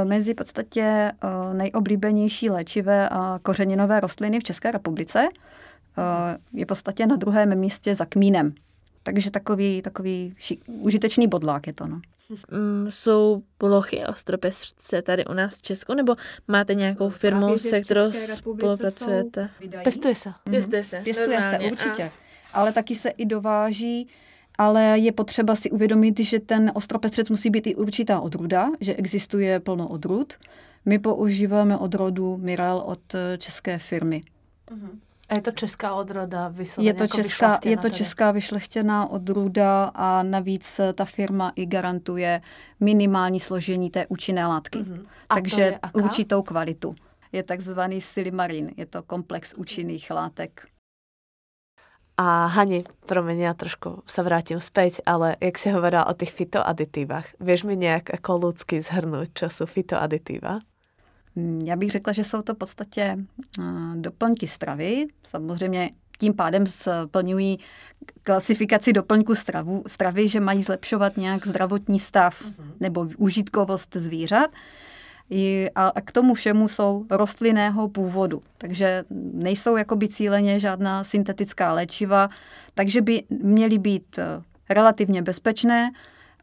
mezi 0.05 0.35
podstatě 0.35 1.13
uh, 1.25 1.55
nejoblíbenější 1.55 2.51
léčivé 2.51 3.09
a 3.09 3.39
kořeninové 3.43 4.01
rostliny 4.01 4.41
v 4.41 4.45
České 4.45 4.71
republice. 4.71 5.29
Uh, 5.29 6.05
je 6.53 6.65
v 6.65 6.69
podstatě 6.69 7.07
na 7.07 7.17
druhém 7.17 7.59
místě 7.59 7.95
za 7.95 8.05
kmínem. 8.05 8.55
Takže 9.03 9.31
takový, 9.31 9.83
takový 9.83 10.35
ši- 10.39 10.59
užitečný 10.67 11.29
bodlák 11.29 11.67
je 11.67 11.73
to. 11.73 11.87
No. 11.87 12.01
Mm, 12.51 12.91
jsou 12.91 13.43
plochy 13.59 14.07
ostropestřce 14.07 15.03
tady 15.03 15.25
u 15.25 15.33
nás 15.33 15.59
v 15.59 15.63
Česku, 15.63 15.95
nebo 15.95 16.17
máte 16.49 16.75
nějakou 16.75 17.09
firmu, 17.09 17.41
Právě, 17.41 17.59
se 17.59 17.81
kterou 17.81 18.13
spolupracujete? 18.13 19.51
Pěstuje 19.83 20.15
se. 20.15 20.33
Pěstuje 20.51 20.85
se. 20.85 21.01
Pěstuje 21.01 21.43
se, 21.43 21.59
určitě. 21.59 22.05
A... 22.05 22.59
Ale 22.59 22.73
taky 22.73 22.95
se 22.95 23.09
i 23.09 23.27
dováží 23.27 24.09
ale 24.59 24.99
je 24.99 25.13
potřeba 25.13 25.55
si 25.55 25.71
uvědomit, 25.71 26.21
že 26.21 26.41
ten 26.41 26.73
ostropestřec 26.75 27.31
musí 27.31 27.51
být 27.51 27.67
i 27.67 27.75
určitá 27.75 28.21
odruda, 28.21 28.71
že 28.81 28.95
existuje 28.95 29.61
plno 29.61 29.89
odrůd. 29.89 30.35
My 30.85 30.99
používáme 30.99 31.77
odrodu 31.77 32.37
Mirel 32.37 32.83
od 32.87 33.15
eh, 33.15 33.39
české 33.39 33.79
firmy. 33.79 34.23
Uh-huh. 34.71 34.99
A 35.29 35.35
je 35.35 35.41
to 35.41 35.51
česká 35.51 35.95
odroda 35.95 36.55
je 36.79 36.95
to 36.95 37.07
česká, 37.07 37.59
je 37.65 37.77
to 37.77 37.91
česká 37.91 38.31
vyšlechtěná 38.31 39.11
odrůda 39.11 39.85
a 39.95 40.23
navíc 40.23 40.81
ta 40.95 41.05
firma 41.05 41.53
i 41.57 41.67
garantuje 41.67 42.43
minimální 42.81 43.41
složení 43.41 43.91
té 43.91 44.07
účinné 44.07 44.47
látky. 44.47 44.79
Mm-hmm. 44.79 45.05
Takže 45.35 45.79
určitou 45.95 46.43
kvalitu. 46.43 46.95
Je 47.33 47.43
takzvaný 47.43 48.01
silimarin, 48.01 48.71
je 48.77 48.87
to 48.87 49.03
komplex 49.03 49.55
účinných 49.55 50.11
látek. 50.11 50.69
A 52.21 52.47
Hani, 52.47 52.85
promiň, 53.07 53.39
já 53.39 53.55
trošku 53.55 54.03
se 54.07 54.23
vrátím 54.23 54.61
zpět, 54.61 54.93
ale 55.07 55.37
jak 55.41 55.59
si 55.59 55.71
hovorila 55.71 56.07
o 56.07 56.13
těch 56.13 56.33
fitoaditivách, 56.33 57.27
vieš 57.41 57.65
mi 57.65 57.77
nějak 57.77 58.03
jako 58.13 58.39
ľudsky 58.39 58.83
zhrnout, 58.83 59.29
čo 59.35 59.51
jsou 59.51 59.67
fitoaditiva? 59.67 60.61
Mm, 61.37 61.61
já 61.65 61.77
bych 61.77 61.91
řekla, 61.91 62.13
že 62.13 62.25
jsou 62.25 62.43
to 62.43 62.55
v 62.55 62.59
podstatě 62.59 63.19
doplňky 63.95 64.47
stravy. 64.49 65.07
Samozřejmě 65.23 65.91
tím 66.19 66.35
pádem 66.35 66.67
splňují 66.67 67.59
klasifikaci 68.23 68.93
doplňku 68.93 69.35
stravu, 69.35 69.85
stravy, 69.87 70.29
že 70.29 70.41
mají 70.41 70.63
zlepšovat 70.63 71.17
nějak 71.17 71.47
zdravotní 71.47 71.99
stav 71.99 72.43
mm-hmm. 72.43 72.73
nebo 72.81 73.09
užitkovost 73.17 73.97
zvířat. 73.97 74.51
A, 75.75 75.93
k 76.01 76.13
tomu 76.13 76.35
všemu 76.35 76.69
jsou 76.69 77.07
rostlinného 77.11 77.89
původu, 77.89 78.43
takže 78.59 79.05
nejsou 79.33 79.77
jakoby 79.77 80.09
cíleně 80.09 80.61
žádná 80.61 81.05
syntetická 81.05 81.73
léčiva, 81.73 82.31
takže 82.75 83.03
by 83.03 83.23
měly 83.31 83.79
být 83.79 84.19
eh, 84.19 84.43
relativně 84.71 85.23
bezpečné 85.23 85.93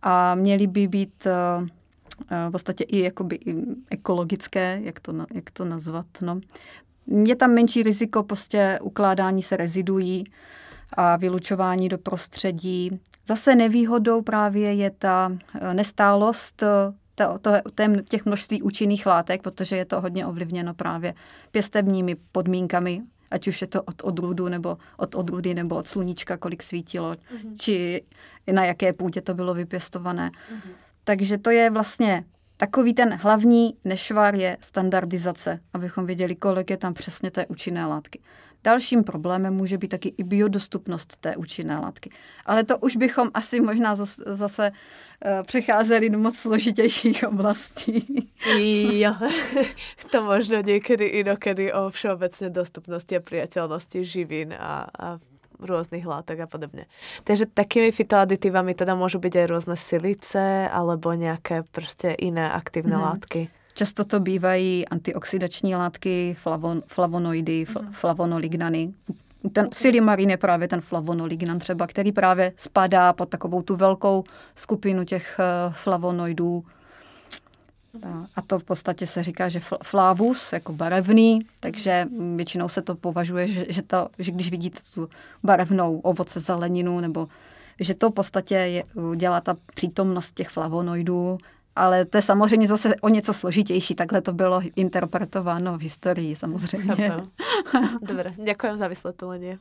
a 0.01 0.35
měly 0.35 0.67
by 0.67 0.87
být 0.87 1.27
eh, 1.27 1.67
v 2.47 2.51
podstatě 2.51 2.83
i 2.83 2.99
jakoby 2.99 3.35
i 3.35 3.55
ekologické, 3.89 4.79
jak 4.83 4.99
to, 4.99 5.13
jak 5.33 5.51
to 5.51 5.65
nazvat. 5.65 6.05
No. 6.21 6.39
Je 7.07 7.35
tam 7.35 7.51
menší 7.51 7.83
riziko 7.83 8.23
prostě 8.23 8.79
ukládání 8.81 9.43
se 9.43 9.57
reziduí 9.57 10.23
a 10.93 11.15
vylučování 11.15 11.89
do 11.89 11.97
prostředí. 11.97 12.99
Zase 13.25 13.55
nevýhodou 13.55 14.21
právě 14.21 14.73
je 14.73 14.89
ta 14.89 15.31
nestálost 15.73 16.63
eh, 17.19 17.39
to, 17.41 17.51
to, 17.75 17.83
těch 18.09 18.25
množství 18.25 18.61
účinných 18.61 19.05
látek, 19.05 19.41
protože 19.41 19.77
je 19.77 19.85
to 19.85 20.01
hodně 20.01 20.25
ovlivněno 20.25 20.73
právě 20.73 21.13
pěstebními 21.51 22.15
podmínkami, 22.31 23.01
ať 23.31 23.47
už 23.47 23.61
je 23.61 23.67
to 23.67 23.83
od 23.83 24.01
odrůdu 24.03 24.47
nebo 24.47 24.77
od 24.97 25.15
odrůdy 25.15 25.53
nebo 25.53 25.75
od 25.75 25.87
sluníčka, 25.87 26.37
kolik 26.37 26.63
svítilo, 26.63 27.11
mm-hmm. 27.11 27.55
či 27.59 28.03
na 28.51 28.65
jaké 28.65 28.93
půdě 28.93 29.21
to 29.21 29.33
bylo 29.33 29.53
vypěstované. 29.53 30.29
Mm-hmm. 30.29 30.71
Takže 31.03 31.37
to 31.37 31.49
je 31.49 31.69
vlastně 31.69 32.25
takový 32.57 32.93
ten 32.93 33.13
hlavní 33.13 33.77
nešvar 33.85 34.35
je 34.35 34.57
standardizace, 34.61 35.59
abychom 35.73 36.05
věděli, 36.05 36.35
kolik 36.35 36.69
je 36.69 36.77
tam 36.77 36.93
přesně 36.93 37.31
té 37.31 37.45
účinné 37.45 37.85
látky. 37.85 38.19
Dalším 38.65 39.03
problémem 39.03 39.53
může 39.53 39.77
být 39.77 39.87
taky 39.87 40.13
i 40.17 40.23
biodostupnost 40.23 41.17
té 41.17 41.35
účinné 41.35 41.77
látky. 41.79 42.09
Ale 42.45 42.63
to 42.63 42.77
už 42.77 42.95
bychom 42.95 43.31
asi 43.33 43.61
možná 43.61 43.95
zase 44.25 44.71
uh, 44.71 45.43
přecházeli 45.43 46.09
do 46.09 46.17
moc 46.17 46.37
složitějších 46.37 47.23
oblastí. 47.27 48.29
jo, 48.99 49.13
to 50.11 50.23
možno 50.23 50.61
někdy 50.61 51.05
inokedy 51.05 51.73
o 51.73 51.89
všeobecné 51.89 52.49
dostupnosti 52.49 53.17
a 53.17 53.19
přijatelnosti 53.19 54.05
živín 54.05 54.53
a, 54.59 54.87
a 54.99 55.19
rôznych 55.59 56.03
látok 56.05 56.39
a 56.39 56.47
podobne. 56.47 56.85
Takže 57.23 57.45
takými 57.45 57.91
fitoaditívami 57.91 58.75
teda 58.75 58.95
môžu 58.95 59.23
byť 59.23 59.33
aj 59.39 59.45
rôzne 59.47 59.75
silice 59.79 60.69
alebo 60.69 61.13
nejaké 61.13 61.63
prostě 61.71 62.15
iné 62.19 62.51
aktivné 62.51 62.95
mm. 62.95 63.01
látky. 63.01 63.49
Často 63.77 64.05
to 64.05 64.19
bývají 64.19 64.87
antioxidační 64.87 65.75
látky, 65.75 66.35
flavon, 66.39 66.83
flavonoidy, 66.87 67.65
mm. 67.69 67.91
flavonolignany. 67.91 68.93
Ten 69.51 69.67
silimarin 69.73 70.29
je 70.29 70.37
právě 70.37 70.67
ten 70.67 70.81
flavonolignan 70.81 71.59
třeba, 71.59 71.87
který 71.87 72.11
právě 72.11 72.53
spadá 72.57 73.13
pod 73.13 73.29
takovou 73.29 73.61
tu 73.61 73.75
velkou 73.75 74.23
skupinu 74.55 75.05
těch 75.05 75.39
eh, 75.39 75.73
flavonoidů, 75.73 76.63
a 78.35 78.41
to 78.41 78.59
v 78.59 78.63
podstatě 78.63 79.07
se 79.07 79.23
říká, 79.23 79.49
že 79.49 79.59
flavus 79.83 80.53
jako 80.53 80.73
barevný, 80.73 81.39
takže 81.59 82.07
většinou 82.35 82.69
se 82.69 82.81
to 82.81 82.95
považuje, 82.95 83.47
že, 83.47 83.65
že, 83.69 83.81
to, 83.81 84.07
že 84.19 84.31
když 84.31 84.51
vidíte 84.51 84.79
tu 84.93 85.09
barevnou 85.43 85.99
ovoce, 85.99 86.39
zeleninu, 86.39 86.99
nebo 86.99 87.27
že 87.79 87.93
to 87.93 88.09
v 88.09 88.13
podstatě 88.13 88.55
je, 88.55 88.83
dělá 89.15 89.41
ta 89.41 89.57
přítomnost 89.73 90.35
těch 90.35 90.49
flavonoidů, 90.49 91.37
ale 91.75 92.05
to 92.05 92.17
je 92.17 92.21
samozřejmě 92.21 92.67
zase 92.67 92.95
o 92.95 93.09
něco 93.09 93.33
složitější, 93.33 93.95
takhle 93.95 94.21
to 94.21 94.33
bylo 94.33 94.61
interpretováno 94.75 95.77
v 95.77 95.81
historii 95.81 96.35
samozřejmě. 96.35 97.11
Dobře, 98.01 98.33
děkuji 98.43 98.77
za 98.77 98.87
vysvětlení. 98.87 99.57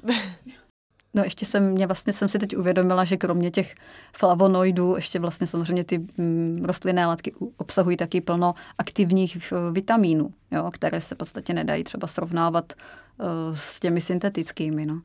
No 1.14 1.24
ještě 1.24 1.46
jsem, 1.46 1.70
mě 1.70 1.86
vlastně 1.86 2.12
jsem 2.12 2.28
si 2.28 2.38
teď 2.38 2.56
uvědomila, 2.56 3.04
že 3.04 3.16
kromě 3.16 3.50
těch 3.50 3.74
flavonoidů, 4.16 4.96
ještě 4.96 5.18
vlastně 5.18 5.46
samozřejmě 5.46 5.84
ty 5.84 5.98
mm, 5.98 6.64
rostlinné 6.64 7.06
látky 7.06 7.34
obsahují 7.56 7.96
taky 7.96 8.20
plno 8.20 8.54
aktivních 8.78 9.52
vitamínů, 9.70 10.32
jo, 10.50 10.70
které 10.72 11.00
se 11.00 11.14
v 11.14 11.18
podstatě 11.18 11.54
nedají 11.54 11.84
třeba 11.84 12.06
srovnávat 12.06 12.72
uh, 12.72 13.26
s 13.52 13.80
těmi 13.80 14.00
syntetickými. 14.00 14.86
No. 14.86 15.00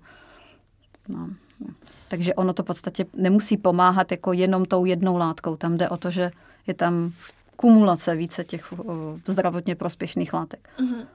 No, 1.07 1.27
no. 1.59 1.73
Takže 2.07 2.33
ono 2.33 2.53
to 2.53 2.63
v 2.63 2.65
podstatě 2.65 3.05
nemusí 3.15 3.57
pomáhat 3.57 4.11
jako 4.11 4.33
jenom 4.33 4.65
tou 4.65 4.85
jednou 4.85 5.17
látkou. 5.17 5.55
Tam 5.55 5.77
jde 5.77 5.89
o 5.89 5.97
to, 5.97 6.11
že 6.11 6.31
je 6.69 6.73
tam 6.73 7.11
kumulace 7.55 8.15
více 8.15 8.43
těch 8.43 8.71
uh, 8.71 8.85
zdravotně 9.27 9.75
prospěšných 9.75 10.33
látek. 10.33 10.69
Mm-hmm. 10.79 11.05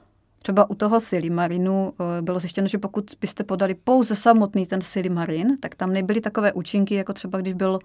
Třeba 0.44 0.70
u 0.70 0.75
toho 0.75 1.00
silimarinu 1.00 1.92
eh, 1.92 2.23
bylo 2.23 2.40
zjištěno, 2.40 2.68
že 2.68 2.78
pokud 2.78 3.11
byste 3.20 3.44
podali 3.44 3.75
pouze 3.75 4.16
samotný 4.16 4.66
ten 4.66 4.80
silimarin, 4.80 5.58
tak 5.61 5.75
tam 5.75 5.92
nebyly 5.92 6.20
takové 6.20 6.52
účinky, 6.52 6.94
jako 6.94 7.12
třeba 7.12 7.40
když 7.40 7.54
byl 7.54 7.78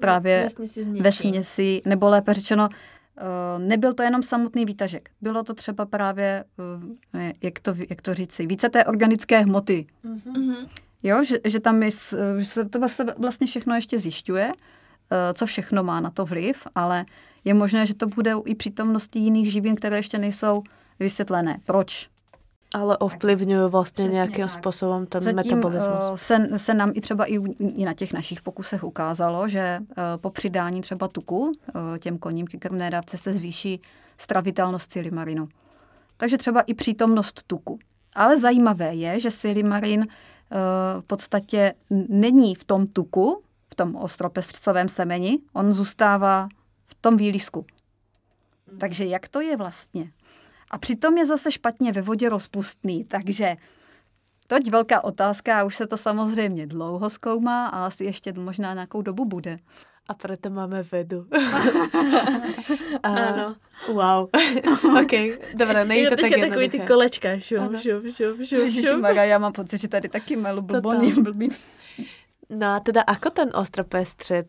právě 0.00 0.48
ve 1.00 1.12
směsi, 1.12 1.82
nebo 1.84 2.08
lépe 2.08 2.34
řečeno, 2.34 2.68
eh, 2.68 3.58
nebyl 3.58 3.94
to 3.94 4.02
jenom 4.02 4.22
samotný 4.22 4.64
výtažek. 4.64 5.10
Bylo 5.20 5.42
to 5.42 5.54
třeba 5.54 5.86
právě, 5.86 6.44
eh, 7.14 7.32
jak 7.42 7.58
to, 7.60 7.74
jak 7.90 8.02
to 8.02 8.14
říci, 8.14 8.46
více 8.46 8.68
té 8.68 8.84
organické 8.84 9.40
hmoty. 9.40 9.86
Mm-hmm. 10.04 10.66
Jo, 11.02 11.24
že, 11.24 11.38
že 11.44 11.60
tam 11.60 11.82
je, 11.82 11.90
že 12.38 12.44
se 12.44 12.64
to 12.64 12.80
vlastně 13.18 13.46
všechno 13.46 13.74
ještě 13.74 13.98
zjišťuje, 13.98 14.52
co 15.34 15.46
všechno 15.46 15.82
má 15.82 16.00
na 16.00 16.10
to 16.10 16.26
vliv, 16.26 16.66
ale 16.74 17.04
je 17.44 17.54
možné, 17.54 17.86
že 17.86 17.94
to 17.94 18.06
bude 18.06 18.34
i 18.44 18.54
přítomnosti 18.54 19.18
jiných 19.18 19.52
živin, 19.52 19.74
které 19.74 19.96
ještě 19.96 20.18
nejsou 20.18 20.62
vysvětlené, 21.00 21.56
proč. 21.66 22.08
Ale 22.74 22.98
ovplyvňují 22.98 23.70
vlastně 23.70 24.04
Přesně 24.04 24.14
nějakým 24.14 24.46
tak. 24.46 24.50
způsobem 24.50 25.06
ten 25.06 25.20
Zatím, 25.20 25.36
metabolismus. 25.36 26.04
Uh, 26.10 26.16
se, 26.16 26.58
se 26.58 26.74
nám 26.74 26.92
i 26.94 27.00
třeba 27.00 27.24
i, 27.24 27.38
i 27.58 27.84
na 27.84 27.92
těch 27.94 28.12
našich 28.12 28.42
pokusech 28.42 28.84
ukázalo, 28.84 29.48
že 29.48 29.78
uh, 29.80 29.94
po 30.20 30.30
přidání 30.30 30.80
třeba 30.80 31.08
tuku 31.08 31.38
uh, 31.38 31.52
těm 31.98 32.18
koním 32.18 32.46
ke 32.46 32.58
krmné 32.58 32.90
dávce 32.90 33.18
se 33.18 33.32
zvýší 33.32 33.80
stravitelnost 34.18 34.92
silimarinu. 34.92 35.48
Takže 36.16 36.38
třeba 36.38 36.60
i 36.60 36.74
přítomnost 36.74 37.42
tuku. 37.46 37.78
Ale 38.14 38.38
zajímavé 38.38 38.94
je, 38.94 39.20
že 39.20 39.30
silimarin 39.30 40.06
v 41.00 41.04
podstatě 41.06 41.74
není 42.08 42.54
v 42.54 42.64
tom 42.64 42.86
tuku, 42.86 43.42
v 43.72 43.74
tom 43.74 43.96
ostropestřcovém 43.96 44.88
semeni, 44.88 45.38
on 45.52 45.72
zůstává 45.72 46.48
v 46.86 46.94
tom 46.94 47.16
výlisku. 47.16 47.66
Takže 48.80 49.04
jak 49.04 49.28
to 49.28 49.40
je 49.40 49.56
vlastně? 49.56 50.12
A 50.70 50.78
přitom 50.78 51.18
je 51.18 51.26
zase 51.26 51.50
špatně 51.50 51.92
ve 51.92 52.02
vodě 52.02 52.28
rozpustný, 52.28 53.04
takže 53.04 53.56
toť 54.46 54.70
velká 54.70 55.04
otázka 55.04 55.60
a 55.60 55.64
už 55.64 55.76
se 55.76 55.86
to 55.86 55.96
samozřejmě 55.96 56.66
dlouho 56.66 57.10
zkoumá 57.10 57.66
a 57.66 57.86
asi 57.86 58.04
ještě 58.04 58.32
možná 58.32 58.74
nějakou 58.74 59.02
dobu 59.02 59.24
bude. 59.24 59.58
A 60.08 60.14
proto 60.14 60.50
máme 60.50 60.82
vedu. 60.82 61.26
a, 63.02 63.08
ano. 63.08 63.56
Wow. 63.88 64.28
ok, 65.02 65.12
dobré, 65.54 65.84
není 65.84 66.04
to 66.04 66.16
tak 66.16 66.30
jednoduché. 66.30 66.48
takový 66.48 66.68
ty 66.68 66.78
kolečka, 66.78 67.38
šup, 67.38 67.80
šup, 67.80 68.02
šup, 68.16 68.44
šup, 68.44 68.70
šup. 68.70 69.04
já 69.14 69.38
mám 69.38 69.52
pocit, 69.52 69.80
že 69.80 69.88
tady 69.88 70.08
taky 70.08 70.36
melu 70.36 70.62
blboní, 70.62 71.12
blbý. 71.12 71.50
No 72.52 72.66
a 72.76 72.80
teda 72.80 73.00
ako 73.02 73.30
ten 73.30 73.48
ostropestřec 73.54 74.48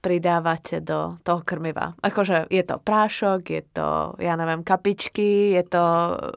pridávate 0.00 0.80
do 0.80 1.16
toho 1.22 1.40
krmiva? 1.44 1.94
Akože 2.02 2.50
je 2.50 2.62
to 2.62 2.78
prášok, 2.78 3.50
je 3.50 3.62
to, 3.72 4.18
ja 4.18 4.36
neviem, 4.36 4.66
kapičky, 4.66 5.54
je 5.56 5.62
to, 5.62 5.84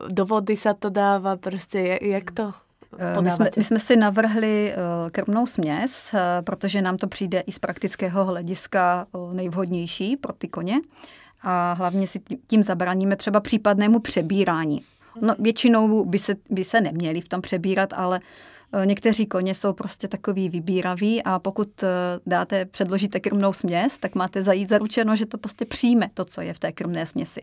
do 0.08 0.24
vody 0.26 0.56
sa 0.56 0.74
to 0.74 0.90
dává, 0.90 1.36
prostě 1.36 2.00
jak 2.02 2.32
to 2.32 2.54
eh, 2.98 3.22
my 3.22 3.32
jsme, 3.32 3.50
my 3.58 3.64
jsme 3.64 3.80
si 3.80 3.96
navrhli 3.96 4.72
eh, 4.72 4.76
krmnou 5.12 5.46
směs, 5.46 6.14
eh, 6.14 6.42
protože 6.42 6.82
nám 6.82 6.98
to 6.98 7.08
přijde 7.08 7.40
i 7.40 7.52
z 7.52 7.60
praktického 7.60 8.26
hlediska 8.26 9.08
nejvhodnější 9.34 10.18
pro 10.18 10.34
ty 10.34 10.48
koně 10.48 10.76
a 11.42 11.74
hlavně 11.74 12.08
si 12.08 12.20
tím 12.48 12.64
zabráníme 12.64 13.16
třeba 13.16 13.40
případnému 13.40 14.00
přebírání. 14.00 14.82
No, 15.22 15.36
většinou 15.40 16.06
by 16.06 16.20
se, 16.20 16.36
by 16.50 16.64
se 16.64 16.82
neměli 16.82 17.22
v 17.22 17.28
tom 17.28 17.42
přebírat, 17.42 17.94
ale 17.94 18.20
Eh, 18.20 18.57
někteří 18.86 19.26
koně 19.26 19.56
jsou 19.56 19.74
prostě 19.74 20.08
takový 20.08 20.50
vybíraví 20.50 21.24
a 21.24 21.40
pokud 21.40 21.84
eh, 21.84 21.88
dáte, 22.26 22.66
předložíte 22.66 23.20
krmnou 23.20 23.54
směs, 23.54 23.98
tak 23.98 24.16
máte 24.16 24.42
zajít 24.42 24.70
zaručeno, 24.70 25.16
že 25.16 25.26
to 25.26 25.38
prostě 25.38 25.66
přijme 25.66 26.10
to, 26.14 26.26
co 26.26 26.42
je 26.42 26.54
v 26.54 26.60
té 26.60 26.72
krmné 26.72 27.06
směsi. 27.06 27.42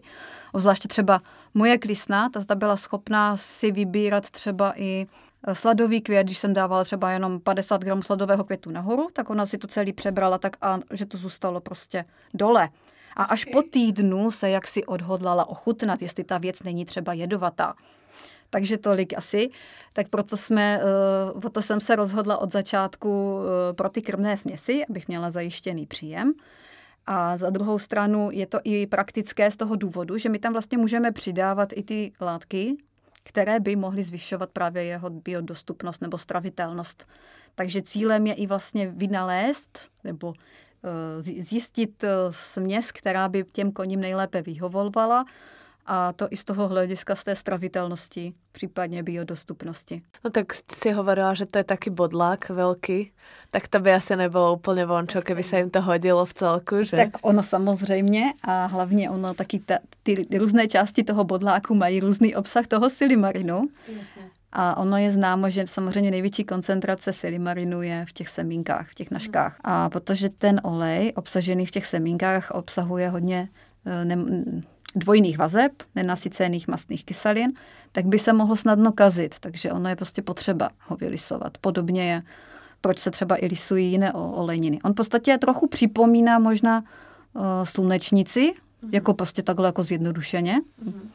Obzvláště 0.52 0.88
třeba 0.88 1.20
moje 1.54 1.78
krysna, 1.78 2.28
ta 2.28 2.40
zda 2.40 2.54
byla 2.54 2.76
schopná 2.76 3.36
si 3.36 3.72
vybírat 3.72 4.30
třeba 4.30 4.72
i 4.76 5.06
eh, 5.46 5.54
sladový 5.54 6.00
květ, 6.00 6.26
když 6.26 6.38
jsem 6.38 6.52
dávala 6.52 6.84
třeba 6.84 7.10
jenom 7.10 7.40
50 7.40 7.84
gramů 7.84 8.02
sladového 8.02 8.44
květu 8.44 8.70
nahoru, 8.70 9.08
tak 9.12 9.30
ona 9.30 9.46
si 9.46 9.58
to 9.58 9.66
celý 9.66 9.92
přebrala 9.92 10.38
tak, 10.38 10.56
a, 10.60 10.78
že 10.92 11.06
to 11.06 11.18
zůstalo 11.18 11.60
prostě 11.60 12.04
dole. 12.34 12.68
A 13.16 13.24
až 13.24 13.44
po 13.44 13.62
týdnu 13.62 14.30
se 14.30 14.50
jaksi 14.50 14.84
odhodlala 14.84 15.48
ochutnat, 15.48 16.02
jestli 16.02 16.24
ta 16.24 16.38
věc 16.38 16.62
není 16.62 16.84
třeba 16.84 17.12
jedovatá 17.12 17.74
takže 18.54 18.78
tolik 18.78 19.18
asi. 19.18 19.50
Tak 19.92 20.08
proto, 20.08 20.36
jsme, 20.36 20.80
uh, 21.34 21.40
proto 21.40 21.62
jsem 21.62 21.80
se 21.80 21.96
rozhodla 21.96 22.38
od 22.38 22.52
začátku 22.52 23.08
uh, 23.08 23.42
pro 23.72 23.88
ty 23.88 24.02
krmné 24.02 24.36
směsi, 24.36 24.86
abych 24.90 25.08
měla 25.08 25.30
zajištěný 25.30 25.86
příjem. 25.86 26.32
A 27.06 27.36
za 27.36 27.50
druhou 27.50 27.78
stranu 27.78 28.30
je 28.32 28.46
to 28.46 28.58
i 28.64 28.86
praktické 28.86 29.50
z 29.50 29.56
toho 29.56 29.76
důvodu, 29.76 30.18
že 30.18 30.28
my 30.28 30.38
tam 30.38 30.52
vlastně 30.52 30.78
můžeme 30.78 31.12
přidávat 31.12 31.68
i 31.74 31.82
ty 31.82 32.12
látky, 32.20 32.76
které 33.22 33.60
by 33.60 33.76
mohly 33.76 34.02
zvyšovat 34.02 34.50
právě 34.50 34.84
jeho 34.84 35.10
biodostupnost 35.10 36.02
nebo 36.02 36.18
stravitelnost. 36.18 37.06
Takže 37.54 37.82
cílem 37.82 38.26
je 38.26 38.34
i 38.34 38.46
vlastně 38.46 38.86
vynalézt 38.86 39.78
nebo 40.04 40.28
uh, 40.28 40.34
zjistit 41.22 42.04
směs, 42.30 42.92
která 42.92 43.28
by 43.28 43.44
těm 43.52 43.72
koním 43.72 44.00
nejlépe 44.00 44.42
vyhovovala 44.42 45.24
a 45.86 46.12
to 46.12 46.26
i 46.30 46.36
z 46.36 46.44
toho 46.44 46.68
hlediska 46.68 47.16
z 47.16 47.24
té 47.24 47.36
stravitelnosti, 47.36 48.34
případně 48.52 49.02
biodostupnosti. 49.02 50.02
No 50.24 50.30
tak 50.30 50.46
si 50.72 50.92
hovorila, 50.92 51.34
že 51.34 51.46
to 51.46 51.58
je 51.58 51.64
taky 51.64 51.90
bodlák 51.90 52.48
velký, 52.48 53.12
tak 53.50 53.68
to 53.68 53.80
by 53.80 53.92
asi 53.92 54.16
nebylo 54.16 54.54
úplně 54.54 54.86
vončo, 54.86 55.20
kdyby 55.20 55.42
se 55.42 55.58
jim 55.58 55.70
to 55.70 55.82
hodilo 55.82 56.26
v 56.26 56.34
celku, 56.34 56.82
že? 56.82 56.96
Tak 56.96 57.08
ono 57.22 57.42
samozřejmě 57.42 58.32
a 58.42 58.66
hlavně 58.66 59.10
ono 59.10 59.34
taky 59.34 59.58
ta, 59.58 59.78
ty 60.02 60.38
různé 60.38 60.68
části 60.68 61.04
toho 61.04 61.24
bodláku 61.24 61.74
mají 61.74 62.00
různý 62.00 62.36
obsah 62.36 62.66
toho 62.66 62.90
silimarinu. 62.90 63.68
Jasně. 63.88 64.30
A 64.54 64.76
ono 64.76 64.96
je 64.96 65.10
známo, 65.10 65.50
že 65.50 65.66
samozřejmě 65.66 66.10
největší 66.10 66.44
koncentrace 66.44 67.12
silimarinu 67.12 67.82
je 67.82 68.04
v 68.08 68.12
těch 68.12 68.28
semínkách, 68.28 68.90
v 68.90 68.94
těch 68.94 69.10
naškách. 69.10 69.56
A 69.64 69.90
protože 69.90 70.28
ten 70.28 70.60
olej 70.64 71.12
obsažený 71.16 71.66
v 71.66 71.70
těch 71.70 71.86
semínkách 71.86 72.50
obsahuje 72.50 73.08
hodně 73.08 73.48
eh, 73.86 74.04
ne, 74.04 74.16
dvojných 74.94 75.38
vazeb, 75.38 75.72
nenasycených 75.94 76.68
mastných 76.68 77.04
kyselin, 77.04 77.52
tak 77.92 78.06
by 78.06 78.18
se 78.18 78.32
mohlo 78.32 78.56
snadno 78.56 78.92
kazit, 78.92 79.38
takže 79.40 79.72
ono 79.72 79.88
je 79.88 79.96
prostě 79.96 80.22
potřeba 80.22 80.70
ho 80.88 80.96
vylisovat. 80.96 81.58
Podobně 81.58 82.12
je, 82.12 82.22
proč 82.80 82.98
se 82.98 83.10
třeba 83.10 83.36
i 83.44 83.46
lisují 83.46 83.90
jiné 83.90 84.12
olejniny. 84.12 84.78
On 84.84 84.92
v 84.92 84.94
podstatě 84.94 85.38
trochu 85.38 85.66
připomíná 85.66 86.38
možná 86.38 86.84
uh, 87.32 87.42
slunečnici, 87.64 88.52
mm-hmm. 88.52 88.88
jako 88.92 89.14
prostě 89.14 89.42
takhle 89.42 89.68
jako 89.68 89.82
zjednodušeně. 89.82 90.60
Mm-hmm. 90.84 91.08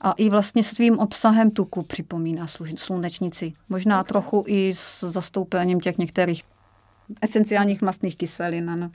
A 0.00 0.12
i 0.12 0.30
vlastně 0.30 0.62
svým 0.62 0.98
obsahem 0.98 1.50
tuku 1.50 1.82
připomíná 1.82 2.46
slunečnici. 2.76 3.52
Možná 3.68 4.00
okay. 4.00 4.08
trochu 4.08 4.44
i 4.46 4.74
s 4.74 5.10
zastoupením 5.10 5.80
těch 5.80 5.98
některých 5.98 6.42
esenciálních 7.22 7.82
mastných 7.82 8.16
kyselin, 8.16 8.70
ano. 8.70 8.90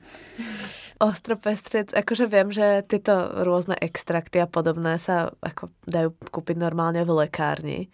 Ostropestřec, 1.00 1.88
jakože 1.96 2.28
vím, 2.28 2.52
že 2.52 2.84
tyto 2.88 3.14
různé 3.44 3.76
extrakty 3.82 4.42
a 4.42 4.46
podobné 4.46 4.98
se 4.98 5.12
jako 5.46 5.68
dají 5.88 6.08
koupit 6.32 6.58
normálně 6.58 7.04
v 7.04 7.10
lékárni. 7.10 7.88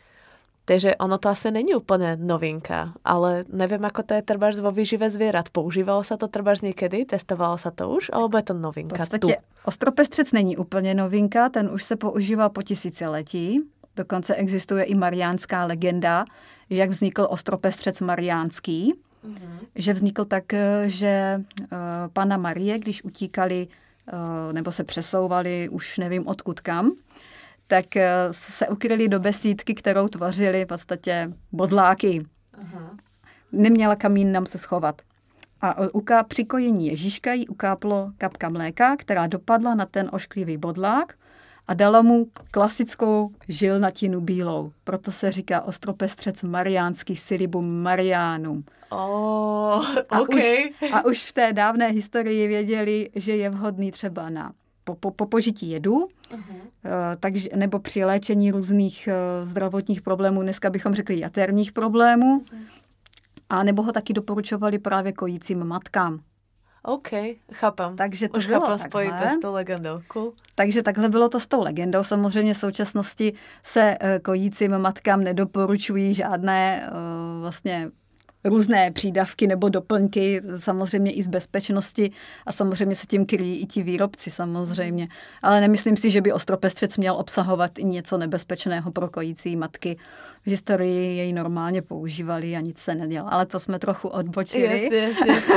Takže 0.66 0.96
ono 0.96 1.18
to 1.18 1.30
asi 1.30 1.52
není 1.52 1.76
úplně 1.76 2.18
novinka, 2.22 2.94
ale 3.06 3.44
nevím, 3.50 3.86
ako 3.86 4.04
to 4.04 4.14
je 4.14 4.22
trbaž 4.22 4.60
vo 4.60 4.72
výžive 4.72 5.10
zvířat. 5.10 5.50
Používalo 5.50 6.04
se 6.04 6.18
to 6.18 6.28
trbaž 6.28 6.62
někdy? 6.62 7.06
Testovalo 7.06 7.58
se 7.58 7.72
to 7.72 7.90
už? 7.90 8.10
Alebo 8.14 8.38
je 8.38 8.44
to 8.44 8.54
novinka? 8.54 8.96
V 8.96 9.00
podstatě 9.00 9.36
tu? 9.36 9.42
ostropestřec 9.66 10.32
není 10.32 10.58
úplně 10.58 10.94
novinka, 10.94 11.50
ten 11.50 11.70
už 11.74 11.84
se 11.84 11.96
používá 11.96 12.50
po 12.50 12.62
tisíciletí. 12.62 13.62
Dokonce 13.96 14.36
existuje 14.36 14.84
i 14.84 14.96
mariánská 14.96 15.66
legenda, 15.66 16.26
že 16.70 16.78
jak 16.78 16.90
vznikl 16.90 17.28
ostropestřec 17.30 18.02
mariánský. 18.02 18.94
Mm-hmm. 19.26 19.51
Že 19.76 19.94
vznikl 19.94 20.26
tak, 20.26 20.44
že 20.86 21.42
uh, 21.62 21.68
pana 22.14 22.38
Marie, 22.38 22.80
když 22.80 23.04
utíkali 23.04 23.68
uh, 23.68 24.54
nebo 24.54 24.72
se 24.72 24.84
přesouvali 24.84 25.70
už 25.70 25.98
nevím 25.98 26.28
odkud 26.28 26.60
kam, 26.60 26.92
tak 27.72 27.96
eh, 27.96 28.10
se 28.32 28.68
ukryli 28.68 29.08
do 29.08 29.20
besídky, 29.20 29.74
kterou 29.74 30.08
tvořili 30.08 30.66
v 30.66 30.68
podstatě 30.68 31.34
bodláky. 31.52 32.26
Aha. 32.54 32.98
Neměla 33.52 33.96
kam 33.96 34.18
jinam 34.18 34.46
se 34.46 34.58
schovat. 34.58 35.02
A 35.62 35.76
uká, 35.94 36.24
při 36.24 36.46
kojení 36.46 36.88
Ježíška 36.88 37.34
jí 37.34 37.48
ukáplo 37.48 38.12
kapka 38.18 38.50
mléka, 38.50 38.96
která 38.96 39.28
dopadla 39.28 39.76
na 39.76 39.86
ten 39.86 40.10
ošklivý 40.14 40.58
bodlák 40.58 41.14
a 41.72 41.74
dala 41.74 42.02
mu 42.02 42.28
klasickou 42.52 43.32
žilnatinu 43.48 44.22
bílou. 44.22 44.72
Proto 44.84 45.12
se 45.12 45.32
říká 45.32 45.62
ostropestřec 45.62 46.44
mariánský 46.44 47.16
Silibum 47.16 47.82
Marianum. 47.82 48.64
Oh, 48.90 49.86
a, 50.10 50.20
okay. 50.20 50.70
už, 50.82 50.92
a 50.92 51.06
už 51.06 51.24
v 51.24 51.32
té 51.32 51.54
dávné 51.54 51.88
historii 51.88 52.48
věděli, 52.48 53.10
že 53.16 53.36
je 53.36 53.50
vhodný 53.50 53.92
třeba 53.92 54.30
na 54.30 54.54
po, 54.84 54.96
po, 54.96 55.12
po 55.12 55.26
požití 55.26 55.70
jedu, 55.70 56.08
uh-huh. 56.32 56.62
takže, 57.20 57.50
nebo 57.56 57.80
při 57.80 58.06
léčení 58.06 58.52
různých 58.52 59.10
uh, 59.12 59.50
zdravotních 59.50 60.02
problémů, 60.02 60.42
dneska 60.42 60.70
bychom 60.70 60.94
řekli 60.94 61.20
jaterních 61.20 61.72
problémů, 61.72 62.40
uh-huh. 62.40 62.66
a 63.50 63.64
nebo 63.64 63.84
ho 63.84 63.92
taky 63.92 64.14
doporučovali 64.14 64.80
právě 64.80 65.14
kojícím 65.14 65.64
matkám. 65.64 66.20
OK, 66.84 67.10
chápem. 67.54 67.96
Takže 67.96 68.30
to 68.30 68.38
Už 68.38 68.46
bylo 68.46 68.62
chápem 68.62 68.80
spojit 68.80 69.13
s 69.34 69.39
tou 69.41 69.54
legendou. 69.54 70.02
Cool. 70.08 70.34
Takže 70.56 70.84
takhle 70.84 71.10
bylo 71.10 71.30
to 71.30 71.39
s 71.39 71.48
tou 71.48 71.63
legendou. 71.63 72.04
Samozřejmě 72.04 72.54
v 72.54 72.58
současnosti 72.58 73.34
se 73.63 73.98
uh, 74.02 74.10
kojícím 74.24 74.78
matkám 74.78 75.24
nedoporučují 75.24 76.13
žádné 76.13 76.89
uh, 76.91 77.41
vlastně 77.41 77.91
různé 78.44 78.91
přídavky 78.91 79.48
nebo 79.48 79.70
doplňky, 79.70 80.41
samozřejmě 80.58 81.12
i 81.12 81.24
z 81.24 81.28
bezpečnosti 81.28 82.12
a 82.46 82.52
samozřejmě 82.52 82.96
se 82.96 83.08
tím 83.08 83.26
kryjí 83.26 83.60
i 83.60 83.65
ti 83.65 83.84
výrobci 83.84 84.30
samozřejmě. 84.30 85.08
Ale 85.41 85.62
nemyslím 85.62 85.98
si, 85.98 86.12
že 86.12 86.22
by 86.22 86.34
ostropestřec 86.34 86.98
měl 86.98 87.15
obsahovat 87.15 87.80
i 87.80 87.84
něco 87.84 88.17
nebezpečného 88.17 88.91
pro 88.91 89.10
kojící 89.10 89.56
matky. 89.56 89.98
V 90.46 90.50
historii 90.50 91.17
jej 91.17 91.34
normálně 91.34 91.82
používali 91.82 92.56
a 92.56 92.60
nic 92.60 92.80
se 92.80 92.96
nedělo. 92.96 93.34
Ale 93.34 93.46
to 93.46 93.60
jsme 93.60 93.80
trochu 93.80 94.08
odbočili. 94.08 94.84
Yes, 94.84 95.17
yes. 95.26 95.48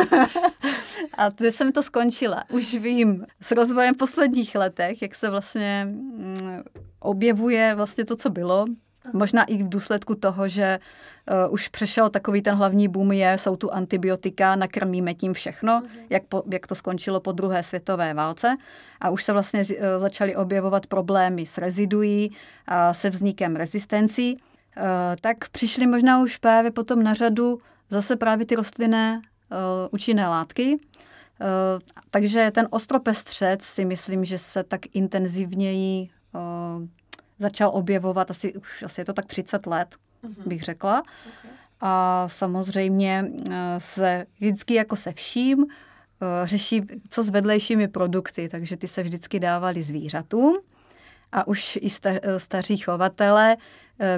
A 1.13 1.31
teď 1.31 1.55
jsem 1.55 1.73
to 1.73 1.83
skončila. 1.83 2.45
Už 2.51 2.75
vím 2.75 3.27
s 3.41 3.51
rozvojem 3.51 3.95
posledních 3.95 4.55
letech, 4.55 5.03
jak 5.03 5.15
se 5.15 5.31
vlastně 5.31 5.85
mm, 5.85 6.63
objevuje 7.01 7.75
vlastně 7.75 8.05
to, 8.05 8.17
co 8.17 8.31
bylo. 8.31 8.65
Možná 9.13 9.45
i 9.45 9.63
v 9.63 9.69
důsledku 9.69 10.15
toho, 10.15 10.49
že 10.49 10.79
uh, 11.47 11.55
už 11.55 11.69
přešel 11.69 12.11
takový 12.11 12.43
ten 12.43 12.55
hlavní 12.55 12.89
boom 12.89 13.13
je, 13.13 13.39
jsou 13.39 13.57
tu 13.57 13.73
antibiotika, 13.73 14.57
nakrmíme 14.57 15.15
tím 15.15 15.33
všechno, 15.33 15.81
mm-hmm. 15.81 16.07
jak, 16.11 16.25
po, 16.25 16.43
jak 16.53 16.67
to 16.67 16.75
skončilo 16.75 17.21
po 17.21 17.33
druhé 17.33 17.63
světové 17.63 18.15
válce. 18.15 18.57
A 19.01 19.11
už 19.11 19.25
se 19.25 19.33
vlastně 19.33 19.61
uh, 19.61 19.77
začaly 19.99 20.37
objevovat 20.37 20.87
problémy 20.87 21.47
s 21.47 21.59
reziduí 21.59 22.37
a 22.67 22.95
se 22.95 23.11
vznikem 23.11 23.57
rezistencí. 23.57 24.37
Uh, 24.37 24.83
tak 25.21 25.49
přišly 25.49 25.87
možná 25.87 26.21
už 26.21 26.37
právě 26.37 26.71
potom 26.71 27.03
na 27.03 27.15
řadu 27.15 27.59
zase 27.91 28.17
právě 28.17 28.47
ty 28.47 28.55
rostlinné 28.55 29.23
účinné 29.91 30.29
látky. 30.29 30.73
Uh, 30.75 31.49
takže 32.11 32.51
ten 32.51 32.69
ostropestřec 32.71 33.63
si 33.63 33.85
myslím, 33.85 34.25
že 34.25 34.39
se 34.39 34.65
tak 34.65 34.81
intenzivněji 34.93 36.09
uh, 36.33 36.41
začal 37.39 37.71
objevovat 37.75 38.31
asi 38.31 38.55
už 38.55 38.83
asi 38.83 39.01
je 39.01 39.05
to 39.05 39.13
tak 39.13 39.27
30 39.27 39.67
let 39.67 39.95
mm-hmm. 40.25 40.49
bych 40.49 40.63
řekla. 40.63 41.03
A 41.81 42.25
samozřejmě 42.29 43.25
eh, 43.51 43.55
se 43.79 44.27
vždycky 44.41 44.75
jako 44.75 44.97
se 44.97 45.13
vším 45.13 45.67
eh, 45.67 46.47
řeší, 46.47 46.83
co 47.11 47.23
s 47.23 47.31
vedlejšími 47.31 47.89
produkty, 47.89 48.49
takže 48.49 48.77
ty 48.77 48.89
se 48.89 49.03
vždycky 49.03 49.41
dávaly 49.41 49.83
zvířatům 49.83 50.59
a 51.33 51.47
už 51.47 51.77
i 51.77 51.89
eh, 52.05 52.41
staří 52.41 52.77
chovatelé 52.77 53.57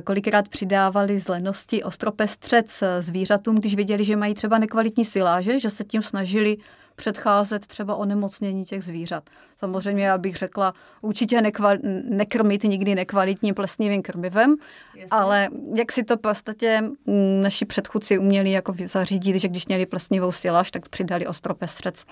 kolikrát 0.05 0.49
přidávali 0.49 1.19
z 1.19 1.29
lenosti 1.29 1.83
ostropestřec 1.83 2.83
zvířatům, 3.01 3.57
když 3.57 3.75
viděli, 3.75 4.05
že 4.05 4.17
mají 4.17 4.35
třeba 4.35 4.59
nekvalitní 4.59 5.05
siláže, 5.05 5.61
že 5.61 5.71
se 5.71 5.85
tím 5.85 6.03
snažili 6.03 6.57
předcházet 6.97 7.67
třeba 7.67 7.97
onemocnění 7.97 8.65
těch 8.65 8.85
zvířat. 8.85 9.31
Samozřejmě 9.57 10.07
já 10.07 10.19
bych 10.19 10.37
řekla, 10.37 10.75
určitě 11.03 11.43
nekval, 11.43 11.77
nekrmit 12.05 12.62
nikdy 12.62 12.95
nekvalitním 12.95 13.55
plesnivým 13.55 14.03
krmivem, 14.03 14.57
Jasně. 14.95 15.09
ale 15.11 15.49
jak 15.75 15.93
si 15.93 16.05
to 16.05 16.17
v 16.17 16.21
podstatě 16.21 16.81
mm, 16.81 17.41
naši 17.43 17.65
předchůdci 17.65 18.19
uměli 18.19 18.51
jako 18.51 18.75
zařídit, 18.87 19.39
že 19.39 19.49
když 19.49 19.67
měli 19.67 19.87
plesnivou 19.87 20.33
silaž, 20.33 20.71
tak 20.71 20.89
přidali 20.89 21.27
ostropestřec. 21.27 22.05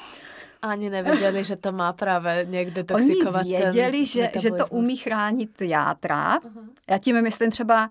Ani 0.64 0.90
nevěděli, 0.90 1.44
že 1.44 1.56
to 1.56 1.72
má 1.72 1.92
právě 1.92 2.46
někde 2.48 2.84
toxikovat 2.84 3.42
Oni 3.42 3.56
věděli, 3.56 4.06
že, 4.06 4.30
že 4.38 4.50
to 4.50 4.66
umí 4.66 4.96
chránit 4.96 5.62
játra. 5.62 6.38
Uh-huh. 6.38 6.68
Já 6.90 6.98
tím 6.98 7.22
myslím 7.22 7.50
třeba 7.50 7.90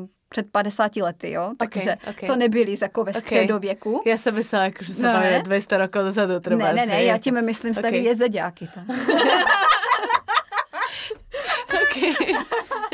uh, 0.00 0.06
před 0.28 0.50
50 0.52 0.96
lety, 0.96 1.30
jo? 1.30 1.52
Takže 1.58 1.80
okay, 1.80 2.14
okay. 2.14 2.28
to 2.28 2.36
nebyli 2.36 2.76
jako 2.82 3.04
ve 3.04 3.14
středověku. 3.14 3.96
Okay. 3.96 4.10
Já 4.10 4.16
jsem 4.16 4.34
myslela, 4.34 4.64
jako, 4.64 4.84
že 4.84 4.94
se 4.94 5.02
no, 5.02 5.42
200 5.42 5.76
roků 5.76 5.98
dozadu 5.98 6.40
třeba. 6.40 6.66
Ne, 6.66 6.72
ne, 6.72 6.86
ne, 6.86 7.04
já 7.04 7.18
tím 7.18 7.42
myslím 7.42 7.74
starý 7.74 7.98
okay. 7.98 8.08
jezeďáky. 8.08 8.68
Tam. 8.74 8.86
okay. 11.82 12.14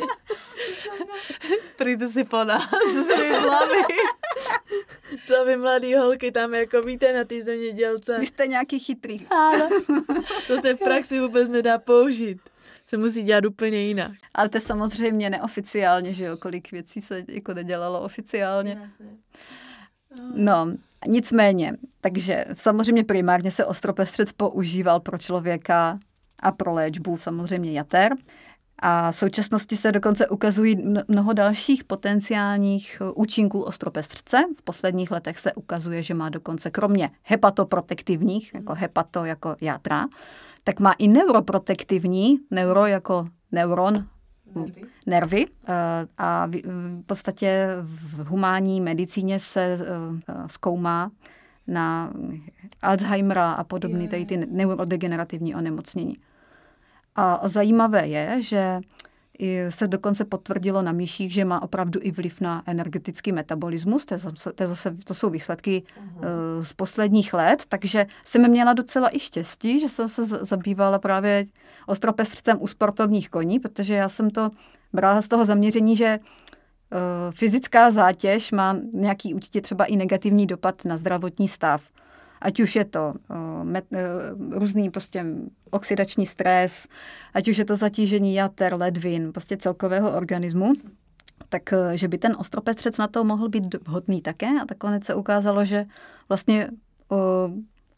Přijdu 1.77 2.11
si 2.11 2.25
po 2.25 2.45
nás 2.45 2.71
z 2.93 3.39
hlavy. 3.39 3.83
Co 5.27 5.45
vy 5.45 5.57
mladý 5.57 5.95
holky 5.95 6.33
tam 6.33 6.55
jako 6.55 6.83
víte 6.83 7.13
na 7.13 7.25
ty 7.25 7.45
zemědělce? 7.45 8.19
Vy 8.19 8.27
jste 8.27 8.47
nějaký 8.47 8.79
chytrý. 8.79 9.27
Ale 9.31 9.69
to 10.47 10.61
se 10.61 10.75
v 10.75 10.79
praxi 10.79 11.21
vůbec 11.21 11.49
nedá 11.49 11.79
použít 11.79 12.41
se 12.87 12.97
musí 12.97 13.23
dělat 13.23 13.45
úplně 13.45 13.83
jinak. 13.83 14.13
Ale 14.35 14.49
to 14.49 14.61
samozřejmě 14.61 15.31
neoficiálně, 15.31 16.15
že 16.15 16.25
jo, 16.25 16.37
kolik 16.37 16.73
věcí 16.73 17.01
se 17.01 17.25
jako 17.29 17.55
nedělalo 17.55 18.01
oficiálně. 18.01 18.91
No, 20.35 20.73
nicméně, 21.07 21.77
takže 22.01 22.45
samozřejmě 22.55 23.05
primárně 23.05 23.51
se 23.51 23.65
ostropestřec 23.65 24.33
používal 24.33 25.01
pro 25.01 25.19
člověka 25.19 25.99
a 26.41 26.53
pro 26.53 26.73
léčbu 26.73 27.17
samozřejmě 27.17 27.73
jater. 27.73 28.13
A 28.79 29.13
v 29.13 29.17
současnosti 29.17 29.77
se 29.77 29.93
dokonce 29.93 30.29
ukazují 30.29 30.77
mnoho 31.09 31.33
dalších 31.33 31.85
potenciálních 31.85 32.99
uh, 33.01 33.13
účinků 33.15 33.63
ostropestřce. 33.63 34.45
V 34.59 34.63
posledních 34.63 35.11
letech 35.11 35.39
se 35.39 35.53
ukazuje, 35.53 36.03
že 36.03 36.15
má 36.15 36.29
dokonce 36.29 36.71
kromě 36.71 37.11
hepatoprotektivních, 37.23 38.55
jako 38.55 38.75
hepato 38.75 39.25
jako 39.25 39.57
játra, 39.61 40.07
tak 40.65 40.81
má 40.81 40.93
i 40.93 41.09
neuroprotektivní, 41.09 42.39
neuro 42.51 42.87
jako 42.87 43.29
neuron, 43.53 44.07
nervy, 44.55 44.83
nervy 45.07 45.47
eh, 45.69 45.73
a 46.19 46.47
v 46.47 47.03
podstatě 47.07 47.69
v 47.83 48.29
humánní 48.29 48.81
medicíně 48.81 49.41
se 49.41 49.79
zkoumá 50.47 51.11
na 51.67 52.13
Alzheimera 52.83 53.53
a 53.53 53.65
podobné 53.65 54.09
tady 54.09 54.25
ty 54.25 54.47
neurodegenerativní 54.51 55.55
onemocnění. 55.55 56.17
A 57.17 57.49
zajímavé 57.49 58.07
je, 58.07 58.43
že 58.43 58.81
se 59.69 59.87
dokonce 59.87 60.25
potvrdilo 60.25 60.83
na 60.83 60.93
myších, 60.93 61.33
že 61.33 61.45
má 61.45 61.63
opravdu 61.63 62.01
i 62.03 62.11
vliv 62.11 62.41
na 62.41 62.63
energetický 62.67 63.33
metabolismus. 63.33 64.05
To, 64.05 64.15
je 64.15 64.19
zase, 64.19 64.53
to, 64.53 64.63
je 64.63 64.67
zase, 64.67 64.97
to 65.05 65.15
jsou 65.15 65.31
výsledky 65.31 65.83
uh-huh. 65.83 66.63
z 66.63 66.73
posledních 66.73 67.35
let, 67.35 67.63
takže 67.69 68.07
jsem 68.25 68.51
měla 68.51 68.73
docela 68.73 69.17
i 69.17 69.19
štěstí, 69.19 69.81
že 69.81 69.89
jsem 69.89 70.09
se 70.09 70.25
zabývala 70.27 70.99
právě 70.99 71.45
ostropestřcem 71.87 72.59
u 72.61 72.67
sportovních 72.67 73.31
koní, 73.31 73.59
protože 73.59 73.95
já 73.95 74.09
jsem 74.09 74.31
to 74.31 74.51
brala 74.93 75.23
z 75.23 75.29
toho 75.29 75.45
zaměření, 75.45 75.97
že 75.97 76.19
uh, 76.19 77.35
fyzická 77.35 77.91
zátěž 77.91 78.53
má 78.53 78.77
nějaký 78.93 79.35
určitě 79.35 79.61
třeba 79.61 79.85
i 79.85 79.97
negativní 79.97 80.47
dopad 80.47 80.85
na 80.85 80.97
zdravotní 80.97 81.49
stav. 81.49 81.83
Ať 82.41 82.61
už 82.61 82.77
je 82.77 82.85
to 82.85 83.15
uh, 83.31 83.65
met, 83.65 83.85
uh, 83.93 84.59
různý 84.59 84.91
prostě 84.91 85.25
oxidační 85.71 86.27
stres, 86.27 86.87
ať 87.35 87.49
už 87.49 87.57
je 87.57 87.65
to 87.65 87.77
zatížení 87.77 88.35
jater, 88.35 88.75
ledvin, 88.75 89.33
prostě 89.33 89.57
celkového 89.57 90.17
organismu, 90.17 90.73
tak 91.49 91.63
že 91.95 92.09
by 92.09 92.19
ten 92.19 92.37
ostropestřec 92.39 92.99
na 92.99 93.07
to 93.07 93.25
mohl 93.25 93.49
být 93.49 93.75
vhodný 93.89 94.23
také. 94.23 94.49
A 94.63 94.65
tak 94.67 94.79
konec 94.79 95.05
se 95.05 95.15
ukázalo, 95.15 95.65
že 95.65 95.87
vlastně 96.29 96.71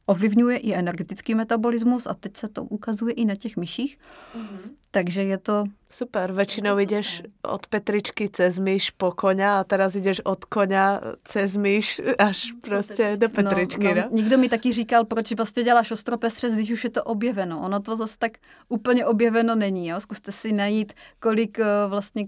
ovlivňuje 0.09 0.57
i 0.59 0.75
energetický 0.75 1.35
metabolismus 1.35 2.07
a 2.07 2.15
teď 2.15 2.37
se 2.37 2.49
to 2.49 2.65
ukazuje 2.65 3.13
i 3.13 3.25
na 3.25 3.35
těch 3.35 3.57
myších. 3.57 3.99
Mm-hmm. 4.37 4.71
Takže 4.91 5.23
je 5.23 5.39
to... 5.39 5.65
Super, 5.91 6.33
většinou 6.33 6.79
jdeš 6.79 7.23
od 7.43 7.67
Petričky 7.67 8.29
cez 8.29 8.59
myš 8.59 8.91
po 8.91 9.13
koňa 9.13 9.61
a 9.61 9.65
teraz 9.65 9.95
jdeš 9.95 10.21
od 10.21 10.45
koňa 10.45 11.01
cez 11.25 11.57
myš 11.57 12.01
až 12.19 12.53
prostě 12.61 13.17
do 13.17 13.29
Petričky, 13.29 13.85
no, 13.85 13.95
no, 13.95 14.03
no? 14.03 14.09
Někdo 14.11 14.39
mi 14.39 14.49
taky 14.49 14.73
říkal, 14.73 15.05
proč 15.05 15.33
vlastně 15.33 15.63
děláš 15.63 15.91
ostropestřec, 15.91 16.55
když 16.55 16.71
už 16.71 16.85
je 16.85 16.91
to 16.91 17.05
objeveno. 17.05 17.61
Ono 17.61 17.81
to 17.81 17.97
zase 17.97 18.19
tak 18.19 18.33
úplně 18.69 19.07
objeveno 19.07 19.55
není. 19.55 19.89
Jo? 19.89 20.01
Zkuste 20.01 20.33
si 20.33 20.53
najít, 20.53 20.93
kolik 21.21 21.59
eh, 21.59 21.65
vlastně 21.89 22.27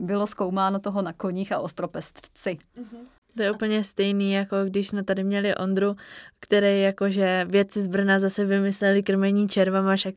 bylo 0.00 0.26
zkoumáno 0.26 0.78
toho 0.78 1.02
na 1.02 1.12
koních 1.12 1.52
a 1.52 1.58
ostropestřci. 1.58 2.58
Mm-hmm. 2.78 3.17
To 3.38 3.42
je 3.42 3.50
úplně 3.50 3.84
stejný, 3.84 4.32
jako 4.32 4.56
když 4.64 4.88
jsme 4.88 5.02
tady 5.02 5.24
měli 5.24 5.54
Ondru, 5.54 5.96
který 6.40 6.80
jakože 6.80 7.46
věci 7.48 7.82
z 7.82 7.86
Brna 7.86 8.18
zase 8.18 8.44
vymysleli 8.44 9.02
krmení 9.02 9.48
červama, 9.48 9.96
však 9.96 10.14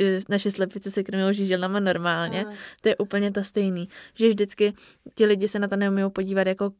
e, 0.00 0.18
naše 0.28 0.50
slepice 0.50 0.90
se 0.90 1.02
krmí 1.02 1.34
žíželnama 1.34 1.80
normálně. 1.80 2.44
Aha. 2.44 2.54
To 2.80 2.88
je 2.88 2.96
úplně 2.96 3.30
to 3.30 3.44
stejný. 3.44 3.88
Že 4.14 4.28
vždycky 4.28 4.74
ti 5.14 5.24
lidi 5.24 5.48
se 5.48 5.58
na 5.58 5.68
to 5.68 5.76
neumí 5.76 6.02
podívat 6.10 6.46
jako 6.46 6.70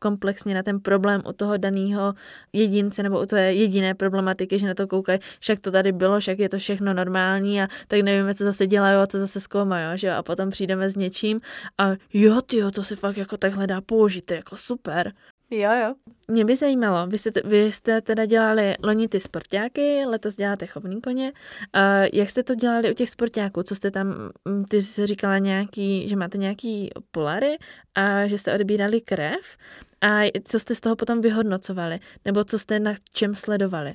komplexně 0.00 0.54
na 0.54 0.62
ten 0.62 0.80
problém 0.80 1.22
u 1.28 1.32
toho 1.32 1.56
daného 1.56 2.14
jedince 2.52 3.02
nebo 3.02 3.22
u 3.22 3.26
té 3.26 3.52
jediné 3.52 3.94
problematiky, 3.94 4.58
že 4.58 4.66
na 4.66 4.74
to 4.74 4.86
koukají, 4.86 5.18
však 5.40 5.60
to 5.60 5.70
tady 5.70 5.92
bylo, 5.92 6.20
však 6.20 6.38
je 6.38 6.48
to 6.48 6.58
všechno 6.58 6.94
normální 6.94 7.62
a 7.62 7.68
tak 7.88 8.00
nevíme, 8.00 8.34
co 8.34 8.44
zase 8.44 8.66
dělají 8.66 8.96
a 8.96 9.06
co 9.06 9.18
zase 9.18 9.40
zkoumají, 9.40 9.98
že 9.98 10.12
a 10.12 10.22
potom 10.22 10.50
přijdeme 10.50 10.90
s 10.90 10.96
něčím 10.96 11.40
a 11.78 11.90
jo, 12.12 12.42
ty 12.42 12.62
to 12.72 12.84
se 12.84 12.96
fakt 12.96 13.16
jako 13.16 13.36
takhle 13.36 13.66
dá 13.66 13.80
použít, 13.80 14.24
to 14.24 14.34
je 14.34 14.36
jako 14.36 14.56
super. 14.56 15.12
Jo, 15.50 15.72
jo. 15.72 15.94
Mě 16.30 16.44
by 16.44 16.56
zajímalo, 16.56 17.06
vy 17.06 17.18
jste, 17.18 17.30
vy 17.44 17.72
jste 17.72 18.00
teda 18.00 18.26
dělali 18.26 18.74
loni 18.84 19.08
ty 19.08 19.20
sportáky, 19.20 20.04
letos 20.04 20.36
děláte 20.36 20.66
chovní 20.66 21.00
koně. 21.00 21.32
Uh, 21.32 22.08
jak 22.12 22.30
jste 22.30 22.42
to 22.42 22.54
dělali 22.54 22.90
u 22.90 22.94
těch 22.94 23.10
sportáků? 23.10 23.62
Co 23.62 23.74
jste 23.74 23.90
tam, 23.90 24.30
mm, 24.44 24.64
ty 24.64 24.82
jsi 24.82 25.06
říkala 25.06 25.38
nějaký, 25.38 26.08
že 26.08 26.16
máte 26.16 26.38
nějaký 26.38 26.90
polary 27.10 27.58
a 27.94 28.26
že 28.26 28.38
jste 28.38 28.54
odebírali 28.54 29.00
krev. 29.00 29.56
A 30.00 30.30
co 30.44 30.58
jste 30.58 30.74
z 30.74 30.80
toho 30.80 30.96
potom 30.96 31.20
vyhodnocovali? 31.20 32.00
Nebo 32.24 32.44
co 32.44 32.58
jste 32.58 32.80
na 32.80 32.94
čem 33.12 33.34
sledovali? 33.34 33.94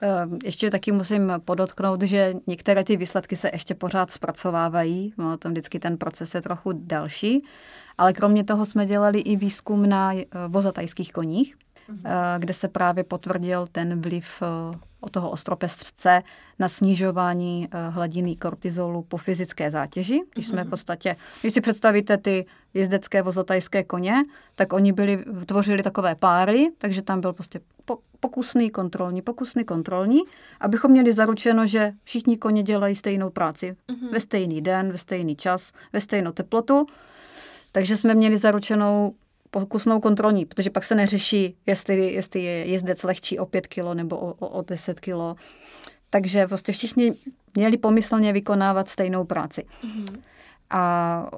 Ehm, 0.00 0.38
ještě 0.44 0.70
taky 0.70 0.92
musím 0.92 1.32
podotknout, 1.44 2.02
že 2.02 2.34
některé 2.46 2.84
ty 2.84 2.96
výsledky 2.96 3.36
se 3.36 3.50
ještě 3.52 3.74
pořád 3.74 4.10
zpracovávají, 4.10 5.14
no, 5.18 5.36
tam 5.38 5.52
vždycky 5.52 5.78
ten 5.78 5.98
proces 5.98 6.34
je 6.34 6.42
trochu 6.42 6.72
další, 6.74 7.44
ale 7.98 8.12
kromě 8.12 8.44
toho 8.44 8.66
jsme 8.66 8.86
dělali 8.86 9.18
i 9.18 9.36
výzkum 9.36 9.88
na 9.88 10.14
eh, 10.14 10.24
vozatajských 10.48 11.12
koních, 11.12 11.56
mhm. 11.88 12.00
eh, 12.04 12.38
kde 12.38 12.54
se 12.54 12.68
právě 12.68 13.04
potvrdil 13.04 13.66
ten 13.72 14.00
vliv 14.00 14.42
eh, 14.42 14.78
o 15.00 15.08
toho 15.08 15.30
ostropestřce 15.30 16.22
na 16.58 16.68
snižování 16.68 17.68
hladiny 17.90 18.36
kortizolu 18.36 19.02
po 19.02 19.16
fyzické 19.16 19.70
zátěži. 19.70 20.20
Když 20.34 20.46
jsme 20.46 20.62
v 20.62 20.64
mhm. 20.64 20.70
podstatě, 20.70 21.16
když 21.40 21.54
si 21.54 21.60
představíte 21.60 22.16
ty 22.16 22.46
jezdecké 22.74 23.22
vozatajské 23.22 23.84
koně, 23.84 24.14
tak 24.54 24.72
oni 24.72 24.92
byli, 24.92 25.24
tvořili 25.46 25.82
takové 25.82 26.14
páry, 26.14 26.70
takže 26.78 27.02
tam 27.02 27.20
byl 27.20 27.32
prostě 27.32 27.60
pokusný, 28.20 28.70
kontrolní, 28.70 29.22
pokusný, 29.22 29.64
kontrolní, 29.64 30.20
abychom 30.60 30.90
měli 30.90 31.12
zaručeno, 31.12 31.66
že 31.66 31.92
všichni 32.04 32.36
koně 32.36 32.62
dělají 32.62 32.96
stejnou 32.96 33.30
práci 33.30 33.76
mm-hmm. 33.88 34.12
ve 34.12 34.20
stejný 34.20 34.62
den, 34.62 34.92
ve 34.92 34.98
stejný 34.98 35.36
čas, 35.36 35.72
ve 35.92 36.00
stejnou 36.00 36.32
teplotu. 36.32 36.86
Takže 37.72 37.96
jsme 37.96 38.14
měli 38.14 38.38
zaručenou 38.38 39.14
pokusnou 39.50 40.00
kontrolní, 40.00 40.44
protože 40.46 40.70
pak 40.70 40.84
se 40.84 40.94
neřeší, 40.94 41.56
jestli, 41.66 42.12
jestli 42.12 42.42
je 42.42 42.66
jezdec 42.66 43.02
lehčí 43.02 43.38
o 43.38 43.46
5 43.46 43.66
kilo 43.66 43.94
nebo 43.94 44.16
o, 44.16 44.34
o, 44.38 44.48
o 44.48 44.62
10 44.62 45.00
kilo. 45.00 45.36
Takže 46.10 46.46
prostě 46.46 46.72
všichni 46.72 47.14
měli 47.54 47.76
pomyslně 47.76 48.32
vykonávat 48.32 48.88
stejnou 48.88 49.24
práci. 49.24 49.64
Mm-hmm. 49.84 50.20
A 50.70 51.30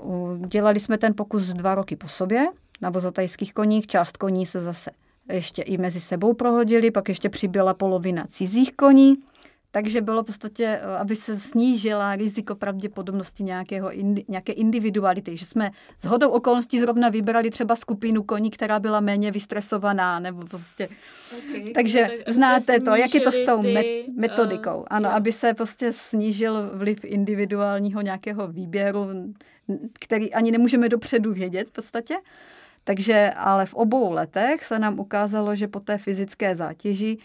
dělali 0.47 0.81
jsme 0.81 0.99
ten 0.99 1.15
pokus 1.15 1.47
dva 1.47 1.75
roky 1.75 1.97
po 1.97 2.09
sobě 2.09 2.47
na 2.81 2.91
vozatajských 2.91 3.55
koních. 3.55 3.87
Část 3.87 4.17
koní 4.17 4.47
se 4.47 4.61
zase 4.61 4.91
ještě 5.33 5.63
i 5.63 5.79
mezi 5.79 6.01
sebou 6.01 6.35
prohodili, 6.35 6.91
pak 6.91 7.09
ještě 7.09 7.29
přibyla 7.29 7.75
polovina 7.75 8.25
cizích 8.29 8.73
koní, 8.77 9.17
takže 9.71 10.01
bylo 10.01 10.23
v 10.23 10.27
podstatě, 10.27 10.65
eh, 10.65 10.99
aby 10.99 11.17
se 11.17 11.41
snížila 11.41 12.17
riziko 12.17 12.55
pravděpodobnosti 12.55 13.43
nějakého, 13.43 13.91
nějaké 14.29 14.53
individuality, 14.53 15.37
že 15.37 15.45
jsme 15.45 15.71
s 15.99 16.05
hodou 16.05 16.31
okolností 16.31 16.81
zrovna 16.81 17.09
vybrali 17.09 17.51
třeba 17.51 17.77
skupinu 17.77 18.23
koní, 18.23 18.51
která 18.51 18.81
byla 18.81 19.01
méně 19.01 19.31
vystresovaná, 19.31 20.21
nebo 20.21 20.47
prostě. 20.47 20.89
Okay. 21.39 21.73
Takže 21.75 22.09
tak, 22.25 22.35
znáte 22.35 22.81
to, 22.81 22.95
jak 22.95 23.15
je 23.15 23.21
to 23.21 23.33
s 23.33 23.45
tou 23.45 23.63
ty, 23.63 24.07
metodikou. 24.17 24.79
Uh, 24.79 24.85
ano, 24.91 25.09
jo. 25.09 25.17
aby 25.17 25.33
se 25.33 25.55
prostě 25.55 25.93
snížil 25.93 26.71
vliv 26.75 27.05
individuálního 27.05 28.01
nějakého 28.01 28.49
výběru, 28.49 29.07
který 30.01 30.35
ani 30.35 30.51
nemůžeme 30.51 30.89
dopředu 30.89 31.33
vědět 31.33 31.69
v 31.69 31.73
podstatě. 31.73 32.15
Takže 32.85 33.33
ale 33.37 33.67
v 33.67 33.75
obou 33.75 34.13
letech 34.13 34.65
se 34.65 34.79
nám 34.79 35.01
ukázalo, 35.01 35.55
že 35.55 35.69
po 35.69 35.81
té 35.81 35.99
fyzické 35.99 36.55
zátěži 36.55 37.17
Uh, 37.17 37.25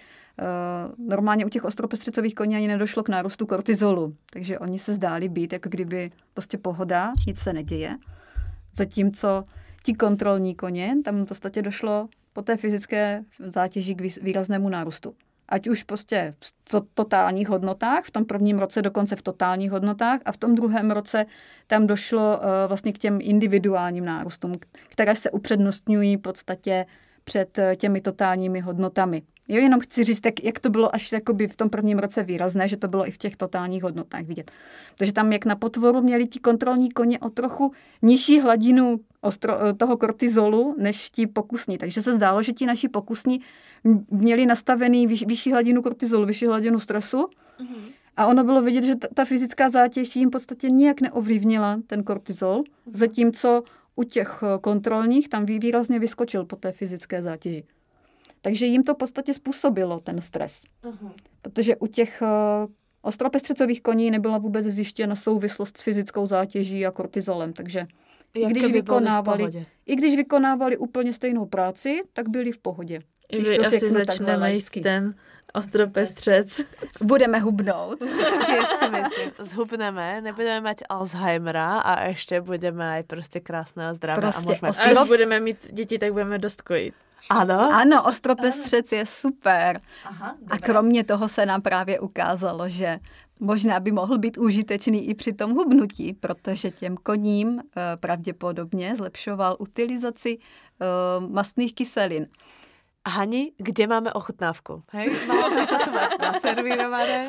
normálně 0.98 1.46
u 1.46 1.50
těch 1.50 1.66
ostropestřicových 1.66 2.36
koní 2.36 2.56
ani 2.56 2.68
nedošlo 2.68 3.04
k 3.04 3.10
nárůstu 3.10 3.46
kortizolu, 3.46 4.16
takže 4.34 4.60
oni 4.60 4.80
se 4.80 4.94
zdáli 4.94 5.30
být, 5.30 5.54
jako 5.54 5.70
kdyby 5.70 6.12
prostě 6.34 6.58
pohoda, 6.58 7.14
nic 7.28 7.40
se 7.40 7.54
neděje. 7.54 7.98
Zatímco 8.74 9.44
ti 9.84 9.94
kontrolní 9.94 10.56
koně, 10.56 10.96
tam 11.06 11.24
v 11.24 11.28
podstatě 11.28 11.62
došlo 11.62 12.10
po 12.34 12.42
té 12.42 12.58
fyzické 12.58 13.24
zátěži 13.48 13.96
k 13.96 14.02
výraznému 14.22 14.70
nárůstu 14.70 15.16
ať 15.50 15.68
už 15.68 15.84
prostě 15.84 16.36
v 16.42 16.82
totálních 16.94 17.50
hodnotách, 17.50 18.04
v 18.04 18.12
tom 18.12 18.26
prvním 18.26 18.60
roce 18.60 18.82
dokonce 18.82 19.16
v 19.16 19.22
totálních 19.22 19.72
hodnotách 19.72 20.20
a 20.26 20.32
v 20.32 20.38
tom 20.38 20.56
druhém 20.56 20.92
roce 20.92 21.26
tam 21.68 21.88
došlo 21.88 22.38
uh, 22.38 22.44
vlastně 22.68 22.94
k 22.94 22.98
těm 22.98 23.20
individuálním 23.22 24.06
nárůstům, 24.06 24.54
které 24.90 25.16
se 25.16 25.32
upřednostňují 25.32 26.18
v 26.18 26.22
podstatě 26.22 26.86
před 27.26 27.58
uh, 27.58 27.64
těmi 27.76 28.02
totálními 28.02 28.60
hodnotami. 28.60 29.22
Jo, 29.48 29.58
jenom 29.58 29.80
chci 29.80 30.04
říct, 30.04 30.26
jak, 30.26 30.44
jak 30.44 30.60
to 30.60 30.70
bylo 30.70 30.96
až 30.96 31.12
jakoby 31.12 31.48
v 31.48 31.56
tom 31.56 31.70
prvním 31.70 32.00
roce 32.00 32.24
výrazné, 32.24 32.68
že 32.68 32.78
to 32.78 32.88
bylo 32.88 33.08
i 33.08 33.12
v 33.12 33.18
těch 33.18 33.36
totálních 33.36 33.84
hodnotách 33.84 34.22
vidět. 34.22 34.52
Takže 34.98 35.14
tam 35.14 35.32
jak 35.32 35.46
na 35.46 35.56
potvoru 35.56 36.02
měli 36.02 36.28
ti 36.28 36.40
kontrolní 36.40 36.92
koně 36.92 37.20
o 37.20 37.30
trochu 37.30 37.72
nižší 38.02 38.40
hladinu 38.40 39.00
ostro, 39.22 39.74
toho 39.78 39.98
kortizolu 39.98 40.76
než 40.78 41.10
ti 41.10 41.28
pokusní. 41.28 41.78
Takže 41.78 42.02
se 42.02 42.14
zdálo, 42.14 42.42
že 42.42 42.54
ti 42.54 42.66
naši 42.66 42.88
pokusní 42.88 43.42
měli 44.12 44.46
nastavený 44.46 45.08
vyš, 45.08 45.26
vyšší 45.26 45.52
hladinu 45.52 45.82
kortizolu, 45.82 46.26
vyšší 46.26 46.46
hladinu 46.46 46.80
stresu. 46.80 47.18
Mm-hmm. 47.18 47.92
A 48.18 48.26
ono 48.26 48.44
bylo 48.44 48.62
vidět, 48.62 48.84
že 48.84 48.96
ta, 48.96 49.08
ta 49.14 49.26
fyzická 49.26 49.70
zátěž 49.70 50.16
jim 50.16 50.30
v 50.30 50.32
podstatě 50.32 50.70
nijak 50.70 51.02
neovlivnila 51.02 51.80
ten 51.88 52.04
kortizol, 52.04 52.62
mm-hmm. 52.62 52.92
zatímco 52.94 53.64
u 53.96 54.04
těch 54.04 54.44
eh, 54.44 54.60
kontrolních 54.62 55.30
tam 55.30 55.46
výrazně 55.46 56.00
vyskočil 56.00 56.46
po 56.46 56.56
té 56.56 56.72
fyzické 56.72 57.22
zátěži. 57.22 57.64
Takže 58.42 58.66
jim 58.66 58.84
to 58.84 58.94
v 58.94 58.98
podstatě 58.98 59.34
způsobilo 59.34 60.00
ten 60.00 60.22
stres. 60.22 60.64
Uh-huh. 60.84 61.12
Protože 61.42 61.76
u 61.76 61.88
těch 61.88 62.22
uh, 62.22 62.72
ostropestřicových 63.02 63.82
koní 63.82 64.12
nebyla 64.12 64.38
vůbec 64.38 64.66
zjištěna 64.66 65.16
souvislost 65.16 65.78
s 65.78 65.82
fyzickou 65.82 66.28
zátěží 66.28 66.86
a 66.86 66.92
kortizolem, 66.92 67.54
takže 67.54 67.88
i 68.34 68.46
když, 68.46 68.72
vykonávali, 68.72 69.66
I 69.86 69.96
když 69.96 70.16
vykonávali 70.16 70.78
úplně 70.78 71.14
stejnou 71.14 71.46
práci, 71.46 72.02
tak 72.14 72.30
byli 72.30 72.52
v 72.52 72.58
pohodě. 72.58 73.00
I 73.30 73.44
vy 73.44 73.60
asi 73.60 73.90
začneme 73.90 74.54
jíst 74.54 74.70
ten 74.84 75.16
ostropestřec. 75.56 76.62
Budeme 77.02 77.40
hubnout. 77.40 78.00
Tiež 78.46 78.70
si 78.70 78.90
myslím. 78.90 79.32
Zhubneme, 79.40 80.22
nebudeme 80.22 80.70
mít 80.70 80.84
Alzheimera 80.90 81.80
a 81.80 82.08
ještě 82.08 82.42
budeme 82.42 82.92
aj 82.92 83.04
prostě 83.04 83.40
krásné 83.40 83.88
a 83.88 83.94
zdravé. 83.94 84.22
Prostě 84.22 84.46
a 84.48 84.50
můžeme... 84.50 84.70
Ostrop... 84.70 84.98
Až 84.98 85.08
budeme 85.08 85.40
mít 85.40 85.58
děti, 85.72 86.00
tak 86.00 86.12
budeme 86.12 86.38
dost 86.38 86.62
kojit. 86.62 86.94
Ano? 87.30 87.72
Ano, 87.74 88.04
ostropestřec 88.04 88.92
je 88.92 89.06
super. 89.06 89.82
Aha, 90.06 90.36
a 90.50 90.58
kromě 90.58 91.04
toho 91.04 91.30
se 91.30 91.46
nám 91.46 91.62
právě 91.62 92.00
ukázalo, 92.00 92.70
že 92.70 93.00
možná 93.40 93.80
by 93.80 93.92
mohl 93.92 94.18
být 94.18 94.38
užitečný 94.38 95.10
i 95.10 95.14
při 95.16 95.34
tom 95.34 95.54
hubnutí, 95.54 96.14
protože 96.14 96.72
těm 96.72 96.98
koním 96.98 97.60
eh, 97.60 97.82
pravděpodobně 97.98 98.96
zlepšoval 98.96 99.56
utilizaci 99.60 100.38
eh, 100.38 100.86
mastných 101.30 101.76
kyselin. 101.76 102.28
Hani, 103.08 103.52
kde 103.58 103.88
máme 103.88 104.14
ochutnávku? 104.14 104.84
Hej, 104.92 105.12
mám 105.28 105.68
naservírované. 106.22 107.28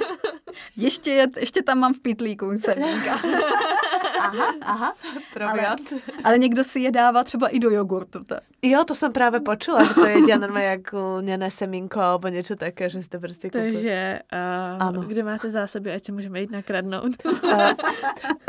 Ještě, 0.76 1.10
je, 1.10 1.26
ještě 1.36 1.62
tam 1.62 1.78
mám 1.78 1.94
v 1.94 2.00
pitlíku 2.00 2.58
semínka. 2.58 3.20
aha, 4.20 4.54
aha, 4.60 4.94
proviant. 5.32 5.92
Ale, 5.92 6.00
ale 6.24 6.38
někdo 6.38 6.64
si 6.64 6.80
je 6.80 6.90
dává 6.90 7.24
třeba 7.24 7.48
i 7.48 7.58
do 7.58 7.70
jogurtu. 7.70 8.24
Tak. 8.24 8.42
Jo, 8.62 8.84
to 8.84 8.94
jsem 8.94 9.12
právě 9.12 9.40
počula, 9.40 9.84
že 9.84 9.94
to 9.94 10.06
jedia 10.06 10.38
normálně 10.38 10.66
jak 10.66 10.92
lněné 10.92 11.50
semínko 11.50 12.00
alebo 12.00 12.28
něco 12.28 12.56
také, 12.56 12.88
že 12.88 13.02
jste 13.02 13.18
prostě 13.18 13.50
kupují. 13.50 13.72
Takže 13.72 14.20
uh, 14.94 15.04
kde 15.04 15.22
máte 15.22 15.50
zásoby, 15.50 15.92
ať 15.92 16.04
si 16.04 16.12
můžeme 16.12 16.40
jít 16.40 16.50
nakradnout. 16.50 17.24
uh, 17.24 17.70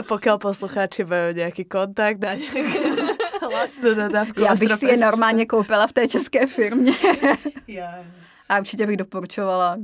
pokud 0.07 0.31
posluchači 0.41 1.03
mají 1.03 1.35
nějaký 1.35 1.65
kontakt 1.65 2.19
na 2.19 2.33
nějaký 2.33 2.89
lacnou 3.53 3.93
dodávku. 3.93 4.41
Já 4.41 4.55
bych 4.55 4.73
si 4.73 4.85
je 4.85 4.97
normálně 4.97 5.45
koupila 5.45 5.87
v 5.87 5.93
té 5.93 6.07
české 6.07 6.47
firmě. 6.47 6.91
Já. 7.67 7.99
A 8.49 8.59
určitě 8.59 8.87
bych 8.87 8.97
doporučovala 8.97 9.77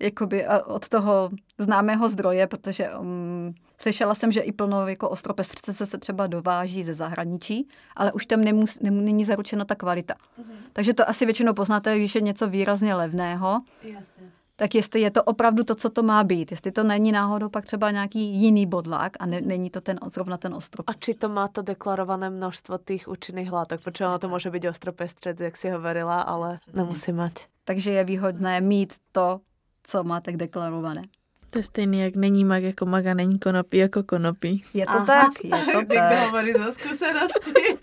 jakoby 0.00 0.46
od 0.66 0.88
toho 0.88 1.30
známého 1.58 2.08
zdroje, 2.08 2.46
protože 2.46 2.90
um, 2.90 3.54
slyšela 3.80 4.14
jsem, 4.14 4.32
že 4.32 4.40
i 4.40 4.52
plno 4.52 4.88
jako 4.88 5.08
ostropestřice 5.08 5.86
se 5.86 5.98
třeba 5.98 6.26
dováží 6.26 6.84
ze 6.84 6.94
zahraničí, 6.94 7.68
ale 7.96 8.12
už 8.12 8.26
tam 8.26 8.40
nemus, 8.40 8.80
nem, 8.80 9.04
není 9.04 9.24
zaručena 9.24 9.64
ta 9.64 9.74
kvalita. 9.74 10.14
Mm-hmm. 10.14 10.54
Takže 10.72 10.94
to 10.94 11.08
asi 11.08 11.24
většinou 11.24 11.54
poznáte, 11.54 11.98
když 11.98 12.14
je 12.14 12.20
něco 12.20 12.48
výrazně 12.48 12.94
levného, 12.94 13.60
Jasně. 13.82 14.32
tak 14.56 14.74
jestli 14.74 15.00
je 15.00 15.10
to 15.10 15.22
opravdu 15.22 15.64
to, 15.64 15.74
co 15.74 15.90
to 15.90 16.02
má 16.02 16.24
být. 16.24 16.50
Jestli 16.50 16.72
to 16.72 16.84
není 16.84 17.12
náhodou 17.12 17.48
pak 17.48 17.66
třeba 17.66 17.90
nějaký 17.90 18.20
jiný 18.20 18.66
bodlák 18.66 19.12
a 19.20 19.26
ne, 19.26 19.40
není 19.40 19.70
to 19.70 19.80
ten 19.80 19.98
zrovna 20.06 20.36
ten 20.36 20.54
ostrop. 20.54 20.88
A 20.88 20.92
či 20.92 21.14
to 21.14 21.28
má 21.28 21.48
to 21.48 21.62
deklarované 21.62 22.30
množstvo 22.30 22.78
těch 22.84 23.08
účinných 23.08 23.52
látek? 23.52 23.80
Protože 23.80 24.06
ono 24.06 24.18
to 24.18 24.28
může 24.28 24.50
být 24.50 24.64
ostropestřec, 24.64 25.40
jak 25.40 25.56
si 25.56 25.70
hovorila, 25.70 26.20
ale 26.20 26.58
nemusí 26.72 27.12
mať. 27.12 27.32
Takže 27.64 27.92
je 27.92 28.04
výhodné 28.04 28.60
mít 28.60 28.94
to, 29.12 29.40
co 29.82 30.04
máte 30.04 30.32
deklarované. 30.32 31.02
To 31.50 31.58
je 31.58 31.62
stejný, 31.64 32.00
jak 32.00 32.16
není 32.16 32.44
mag 32.44 32.62
jako 32.62 32.86
maga, 32.86 33.14
není 33.14 33.38
konopí 33.38 33.76
jako 33.78 34.02
konopí. 34.02 34.62
Je 34.74 34.86
to 34.86 34.92
Aha. 34.92 35.06
tak, 35.06 35.44
je 35.44 35.50
to 35.50 35.78
Někdo 35.78 35.94
tak. 35.94 36.18
hovorí 36.18 36.52
zo 36.52 36.72
skúsenosti. 36.72 37.78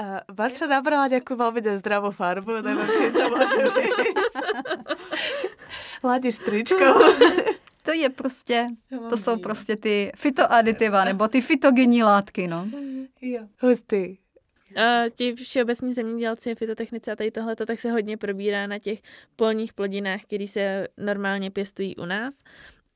Uh, 0.00 0.18
Barča 0.34 0.66
nabrala 0.66 1.06
nějakou 1.06 1.36
velmi 1.36 1.60
nezdravou 1.60 2.10
farbu, 2.10 2.52
nevím, 2.62 2.86
či 2.98 3.12
to 3.12 3.28
může 3.28 3.70
být. 3.80 3.94
Ladíš 6.04 6.36
tričko. 6.36 6.94
To 7.82 7.92
je 7.92 8.08
prostě, 8.10 8.66
to 9.10 9.16
jsou 9.16 9.36
prostě 9.38 9.76
ty 9.76 10.12
fitoaditiva, 10.16 11.04
nebo 11.04 11.28
ty 11.28 11.40
fitogenní 11.40 12.02
látky, 12.02 12.48
no. 12.48 12.66
Jo. 13.20 13.40
Hustý. 13.62 14.16
Uh, 14.76 15.10
ti 15.14 15.34
všeobecní 15.34 15.92
zemědělci, 15.92 16.54
fitotechnici 16.54 17.10
a 17.10 17.16
tady 17.16 17.30
tohleto, 17.30 17.66
tak 17.66 17.80
se 17.80 17.90
hodně 17.90 18.16
probírá 18.16 18.66
na 18.66 18.78
těch 18.78 19.02
polních 19.36 19.72
plodinách, 19.72 20.22
které 20.22 20.48
se 20.48 20.88
normálně 20.96 21.50
pěstují 21.50 21.96
u 21.96 22.04
nás. 22.04 22.42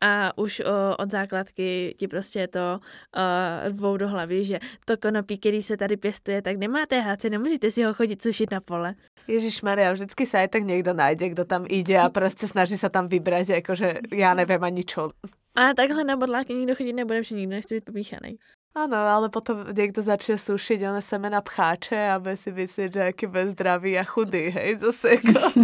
A 0.01 0.39
už 0.39 0.61
o, 0.61 0.97
od 0.97 1.11
základky 1.11 1.95
ti 1.99 2.09
prostě 2.09 2.49
to 2.49 2.81
uh, 2.81 3.69
rvou 3.69 3.97
do 3.97 4.09
hlavy, 4.09 4.45
že 4.45 4.59
to 4.85 4.97
konopí, 4.97 5.39
který 5.39 5.63
se 5.63 5.77
tady 5.77 5.97
pěstuje, 5.97 6.43
tak 6.43 6.57
nemá 6.57 6.87
THC, 6.87 7.25
nemusíte 7.25 7.71
si 7.71 7.83
ho 7.83 7.95
chodit 7.95 8.23
sušit 8.23 8.51
na 8.51 8.61
pole. 8.61 8.95
Ježíš 9.29 9.63
Maria, 9.65 9.89
vždycky 9.93 10.29
sa 10.29 10.45
aj 10.45 10.49
tak 10.53 10.63
někdo 10.69 10.93
najde, 10.93 11.29
kdo 11.33 11.45
tam 11.45 11.65
ide 11.65 11.97
a 11.97 12.09
prostě 12.09 12.45
snaží 12.45 12.77
sa 12.77 12.89
tam 12.89 13.09
vybrať, 13.09 13.49
jakože 13.49 13.95
já 14.13 14.35
nevím 14.35 14.65
ani 14.65 14.85
čo. 14.85 15.11
A 15.55 15.75
takhle 15.75 16.05
na 16.05 16.17
bodláky 16.17 16.55
nikdo 16.55 16.75
chodit 16.75 16.93
nebude, 16.93 17.23
protože 17.23 17.35
nikdo 17.35 17.51
nechce 17.51 17.75
být 17.75 17.85
popíchaný. 17.85 18.37
Ano, 18.75 18.97
ale 18.97 19.29
potom 19.29 19.65
někdo 19.71 20.03
začne 20.03 20.35
sušiť 20.35 20.91
one 20.91 20.99
semena 20.99 21.39
pcháče 21.41 22.11
a 22.11 22.19
bude 22.19 22.35
si 22.35 22.51
myslieť, 22.51 22.91
že 22.91 23.07
aký 23.07 23.27
bezdravý 23.31 23.95
a 23.99 24.03
chudý, 24.03 24.51
hej, 24.51 24.83
zase 24.83 25.15
jako. 25.15 25.39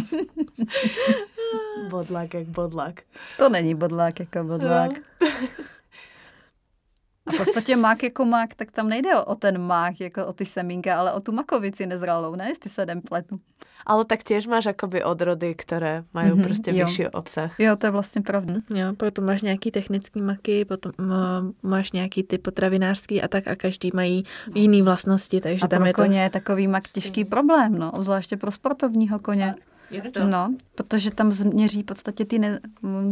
bodlák 1.91 2.35
jak 2.35 2.47
bodlák. 2.47 3.03
To 3.39 3.49
není 3.49 3.75
bodlák 3.75 4.21
jako 4.21 4.45
bodlák. 4.45 4.91
No. 4.95 5.27
A 7.31 7.33
v 7.33 7.39
podstatě 7.39 7.77
mák 7.77 8.03
jako 8.03 8.25
mák, 8.25 8.55
tak 8.55 8.71
tam 8.71 8.89
nejde 8.89 9.17
o, 9.17 9.25
o 9.25 9.35
ten 9.35 9.59
mák, 9.59 10.01
jako 10.01 10.27
o 10.27 10.33
ty 10.33 10.47
semínka, 10.47 10.99
ale 10.99 11.13
o 11.13 11.21
tu 11.21 11.33
makovici 11.33 11.87
nezralou, 11.87 12.35
ne? 12.35 12.49
Jestli 12.49 12.71
se 12.71 12.83
jdem 12.83 13.01
pletu. 13.01 13.41
Ale 13.87 14.05
tak 14.05 14.21
tiež 14.23 14.47
máš 14.47 14.67
akoby 14.67 15.05
odrody, 15.05 15.55
které 15.55 16.05
mají 16.15 16.31
mm-hmm, 16.31 16.43
prostě 16.43 16.71
jo. 16.71 16.87
vyšší 16.87 17.09
obsah. 17.09 17.61
Jo, 17.61 17.77
to 17.77 17.87
je 17.87 17.91
vlastně 17.91 18.23
pravda. 18.23 18.55
Jo, 18.75 18.87
potom 18.97 19.25
máš 19.25 19.43
nějaký 19.43 19.71
technický 19.71 20.23
maky, 20.23 20.65
potom 20.65 20.93
máš 21.63 21.93
nějaký 21.93 22.23
ty 22.23 22.39
potravinářský 22.39 23.23
a 23.23 23.29
tak 23.29 23.49
a 23.49 23.57
každý 23.57 23.91
mají 23.95 24.25
jiný 24.55 24.83
vlastnosti, 24.83 25.41
takže 25.41 25.65
A 25.65 25.69
tam 25.69 25.79
pro 25.79 25.87
je 25.87 25.93
to... 25.93 26.03
koně 26.03 26.23
je 26.23 26.31
takový 26.31 26.69
mak 26.69 26.89
těžký 26.89 27.25
problém, 27.25 27.79
no, 27.79 27.93
obzvláště 27.93 28.37
pro 28.37 28.51
sportovního 28.51 29.19
koně. 29.19 29.55
To? 30.13 30.25
No, 30.25 30.55
protože 30.75 31.11
tam 31.11 31.33
změří 31.33 31.83
v 31.83 31.87
podstatě 31.87 32.25
ty 32.25 32.39
ne, 32.39 32.61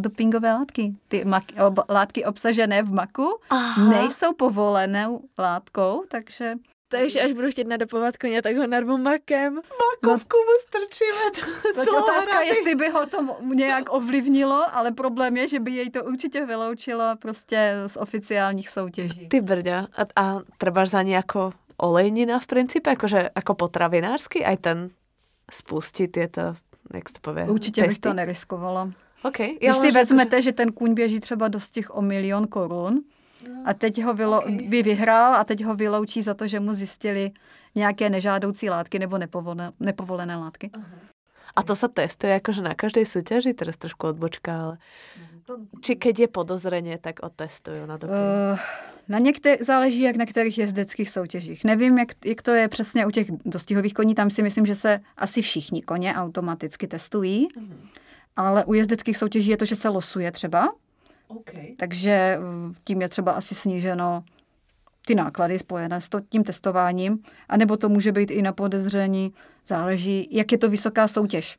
dopingové 0.01 0.53
látky. 0.53 0.95
Ty 1.09 1.25
mak, 1.25 1.45
ob, 1.67 1.79
látky 1.89 2.25
obsažené 2.25 2.83
v 2.83 2.93
maku 2.93 3.39
Aha. 3.51 3.91
nejsou 3.91 4.35
povolenou 4.35 5.21
látkou, 5.39 6.05
takže 6.09 6.55
Takže 6.91 7.21
až 7.21 7.33
budu 7.33 7.51
chtít 7.51 7.67
nadopovat 7.67 8.17
koně, 8.17 8.43
tak 8.43 8.57
ho 8.57 8.67
narvu 8.67 8.99
makem. 8.99 9.55
Makovku 9.55 10.37
mu 10.37 10.55
strčíme. 10.69 11.31
To, 11.75 11.85
to 11.85 11.97
je 11.97 12.03
otázka, 12.03 12.41
jestli 12.41 12.75
by 12.75 12.89
ho 12.89 13.07
to 13.07 13.37
nějak 13.55 13.93
ovlivnilo, 13.93 14.65
ale 14.73 14.93
problém 14.93 15.37
je, 15.37 15.49
že 15.49 15.61
by 15.61 15.73
jej 15.73 15.91
to 15.91 16.05
určitě 16.05 16.47
vyloučilo 16.47 17.05
prostě 17.19 17.75
z 17.87 17.97
oficiálních 17.97 18.69
soutěží. 18.69 19.29
Ty 19.29 19.41
brďo, 19.41 19.71
a, 19.71 19.89
a 20.17 20.41
trebáš 20.59 20.89
za 20.89 21.03
ní 21.03 21.11
jako 21.11 21.53
olejnina 21.77 22.39
v 22.39 22.47
principe, 22.47 22.91
jakože 22.91 23.31
jako 23.37 23.55
potravinářský, 23.55 24.45
aj 24.45 24.57
ten 24.57 24.91
spustit 25.53 26.17
je 26.17 26.29
to, 26.29 26.43
jak 26.95 27.09
se 27.09 27.15
to 27.15 27.21
pově? 27.21 27.45
Určitě 27.45 27.81
bych 27.81 27.89
testy? 27.89 28.01
to 28.01 28.15
neriskovalo. 28.15 28.91
OK. 29.23 29.41
Já 29.41 29.47
Když 29.59 29.77
si 29.77 29.83
len, 29.83 29.93
že 29.93 29.99
vezmete, 29.99 30.43
že 30.43 30.53
ten 30.53 30.73
kůň 30.73 30.95
běží 30.95 31.21
třeba 31.21 31.49
do 31.49 31.59
těch 31.71 31.97
o 31.97 32.03
milion 32.03 32.47
korun 32.47 33.03
a 33.65 33.75
teď 33.75 34.03
ho 34.03 34.15
vylo, 34.15 34.39
Ok. 34.41 34.51
by 34.51 34.83
vyhrál 34.83 35.35
a 35.35 35.45
teď 35.45 35.65
ho 35.65 35.75
vyloučí 35.75 36.23
za 36.23 36.35
to, 36.35 36.47
že 36.47 36.61
mu 36.61 36.75
zjistili 36.75 37.31
nějaké 37.75 38.11
nežádoucí 38.11 38.71
látky 38.71 38.99
nebo 38.99 39.19
nepovolené, 39.19 39.73
nepovolené 39.81 40.37
látky. 40.37 40.71
A 41.57 41.63
to 41.67 41.75
sa 41.75 41.91
testuje 41.91 42.39
akože 42.39 42.63
na 42.63 42.71
každej 42.79 43.03
súťaži, 43.03 43.51
teraz 43.51 43.75
trošku 43.75 44.07
odbočka, 44.15 44.55
ale 44.55 44.75
či 45.81 45.97
keď 45.97 46.15
je 46.19 46.29
podozrenie, 46.29 46.99
tak 46.99 47.21
otestujú 47.23 47.87
na 47.87 47.97
doping. 47.97 48.17
Uh, 48.17 48.59
na 49.09 49.19
některých 49.19 49.65
záleží, 49.65 50.03
jak 50.03 50.17
na 50.17 50.27
kterých 50.27 50.59
jezdeckých 50.59 51.11
soutěžích. 51.11 51.65
Nevím, 51.65 51.99
jak, 51.99 52.09
jak 52.25 52.43
to 52.43 52.51
je 52.51 52.69
přesně 52.69 53.07
u 53.07 53.11
těch 53.11 53.27
dostihových 53.45 53.95
koní, 53.95 54.15
tam 54.15 54.31
si 54.31 54.43
myslím, 54.43 54.67
že 54.67 54.75
se 54.75 55.01
asi 55.17 55.43
všichni 55.43 55.83
koně 55.83 56.15
automaticky 56.15 56.87
testují, 56.87 57.49
ale 58.37 58.65
u 58.65 58.75
jezdeckých 58.75 59.17
soutěží 59.17 59.51
je 59.51 59.57
to, 59.57 59.65
že 59.65 59.77
se 59.77 59.89
losuje 59.89 60.33
třeba, 60.33 60.69
okay. 61.29 61.75
takže 61.79 62.39
uh, 62.39 62.75
tím 62.85 63.03
je 63.03 63.09
třeba 63.09 63.33
asi 63.33 63.55
sníženo 63.55 64.25
ty 65.07 65.15
náklady 65.15 65.59
spojené 65.59 66.01
s 66.01 66.09
to, 66.09 66.21
tím 66.21 66.45
testováním, 66.45 67.19
anebo 67.49 67.77
to 67.77 67.89
může 67.89 68.13
být 68.13 68.31
i 68.31 68.43
na 68.43 68.53
podezření, 68.53 69.33
záleží, 69.67 70.29
jak 70.31 70.53
je 70.53 70.59
to 70.59 70.71
vysoká 70.71 71.09
soutěž. 71.09 71.59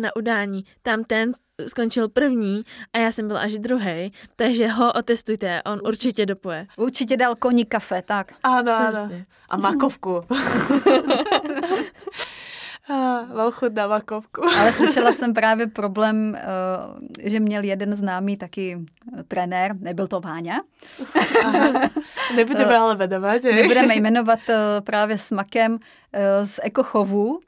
Na 0.00 0.16
udání. 0.16 0.64
Tam 0.82 1.04
ten 1.04 1.32
skončil 1.66 2.08
první 2.08 2.62
a 2.92 2.98
já 2.98 3.12
jsem 3.12 3.28
byl 3.28 3.38
až 3.38 3.58
druhý, 3.58 4.12
takže 4.36 4.68
ho 4.68 4.92
otestujte, 4.92 5.62
on 5.62 5.80
určitě 5.84 6.26
dopoje. 6.26 6.66
Určitě 6.76 7.16
dal 7.16 7.34
koni 7.34 7.64
kafe, 7.64 8.02
tak. 8.02 8.32
Áno. 8.42 8.72
Přesně. 8.90 9.26
A 9.48 9.56
makovku. 9.56 10.22
a, 12.88 13.22
mám 13.34 13.50
chuť 13.52 13.72
na 13.72 13.86
makovku. 13.86 14.44
Ale 14.44 14.72
slyšela 14.78 15.12
jsem 15.12 15.34
právě 15.34 15.66
problém, 15.66 16.34
eh, 16.34 17.30
že 17.30 17.40
měl 17.40 17.64
jeden 17.64 17.96
známý 17.96 18.36
taky 18.36 18.78
eh, 19.18 19.22
trenér, 19.22 19.76
nebyl 19.80 20.06
to 20.06 20.20
Váňa. 20.20 20.60
Nebudeme 22.36 22.76
ale 22.76 22.96
vedovať. 22.96 23.42
hej? 23.44 23.54
Nebudeme 23.62 23.94
jmenovat 23.94 24.38
eh, 24.48 24.80
právě 24.80 25.18
s 25.18 25.30
makem 25.32 25.78
eh, 26.12 26.46
z 26.46 26.60
ekochovu, 26.62 27.40
eh, 27.42 27.47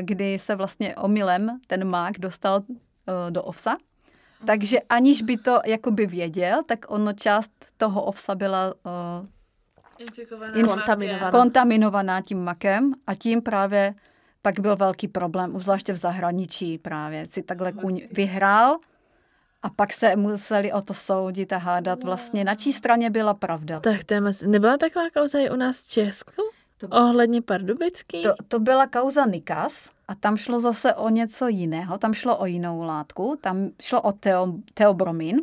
kdy 0.00 0.38
se 0.38 0.56
vlastně 0.56 0.96
omylem 0.96 1.60
ten 1.66 1.88
mák 1.88 2.18
dostal 2.18 2.62
eh, 2.70 3.30
do 3.30 3.42
ovsa. 3.42 3.76
Takže 4.46 4.80
aniž 4.88 5.22
by 5.22 5.36
to 5.36 5.60
jakoby 5.66 6.06
věděl, 6.06 6.62
tak 6.66 6.78
ono 6.88 7.12
část 7.12 7.50
toho 7.76 8.02
ovsa 8.02 8.34
byla 8.34 8.74
eh, 8.86 10.62
Kontaminovaná. 10.64 11.30
kontaminovaná 11.30 12.20
tím 12.20 12.44
makem 12.44 12.94
a 13.06 13.14
tím 13.14 13.42
právě 13.42 13.94
pak 14.42 14.60
byl 14.60 14.76
velký 14.76 15.08
problém, 15.08 15.60
zvláště 15.60 15.92
v 15.92 15.96
zahraničí 15.96 16.78
právě. 16.78 17.26
Si 17.26 17.42
takhle 17.42 17.72
kůň 17.72 18.02
vyhrál 18.12 18.76
a 19.62 19.70
pak 19.70 19.92
se 19.92 20.16
museli 20.16 20.72
o 20.72 20.82
to 20.82 20.94
soudit 20.94 21.52
a 21.52 21.56
hádat 21.56 22.04
vlastně, 22.04 22.44
na 22.44 22.54
čí 22.54 22.72
straně 22.72 23.10
byla 23.10 23.34
pravda. 23.34 23.80
Tak 23.80 24.04
to 24.04 24.14
je 24.14 24.20
mas... 24.20 24.42
Nebyla 24.42 24.76
taková 24.76 25.10
kauza 25.10 25.38
i 25.38 25.50
u 25.50 25.56
nás 25.56 25.78
v 25.78 25.88
Česku? 25.88 26.42
To- 26.78 26.88
Ohledně 26.88 27.42
Pardubický? 27.42 28.22
To, 28.22 28.34
to 28.48 28.58
byla 28.60 28.86
kauza 28.86 29.26
Nikas 29.26 29.90
a 30.08 30.14
tam 30.14 30.36
šlo 30.36 30.60
zase 30.60 30.94
o 30.94 31.08
něco 31.08 31.48
jiného, 31.48 31.98
tam 31.98 32.14
šlo 32.14 32.36
o 32.36 32.46
jinou 32.46 32.82
látku, 32.82 33.38
tam 33.40 33.70
šlo 33.82 34.00
o 34.02 34.12
teo, 34.12 34.52
teobromin, 34.74 35.40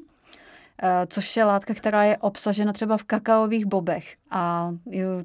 eh, 0.83 1.07
což 1.09 1.38
je 1.38 1.43
látka, 1.43 1.73
která 1.73 2.03
je 2.03 2.17
obsažena 2.17 2.73
třeba 2.73 2.97
v 2.97 3.03
kakaových 3.03 3.65
bobech. 3.65 4.15
A 4.31 4.71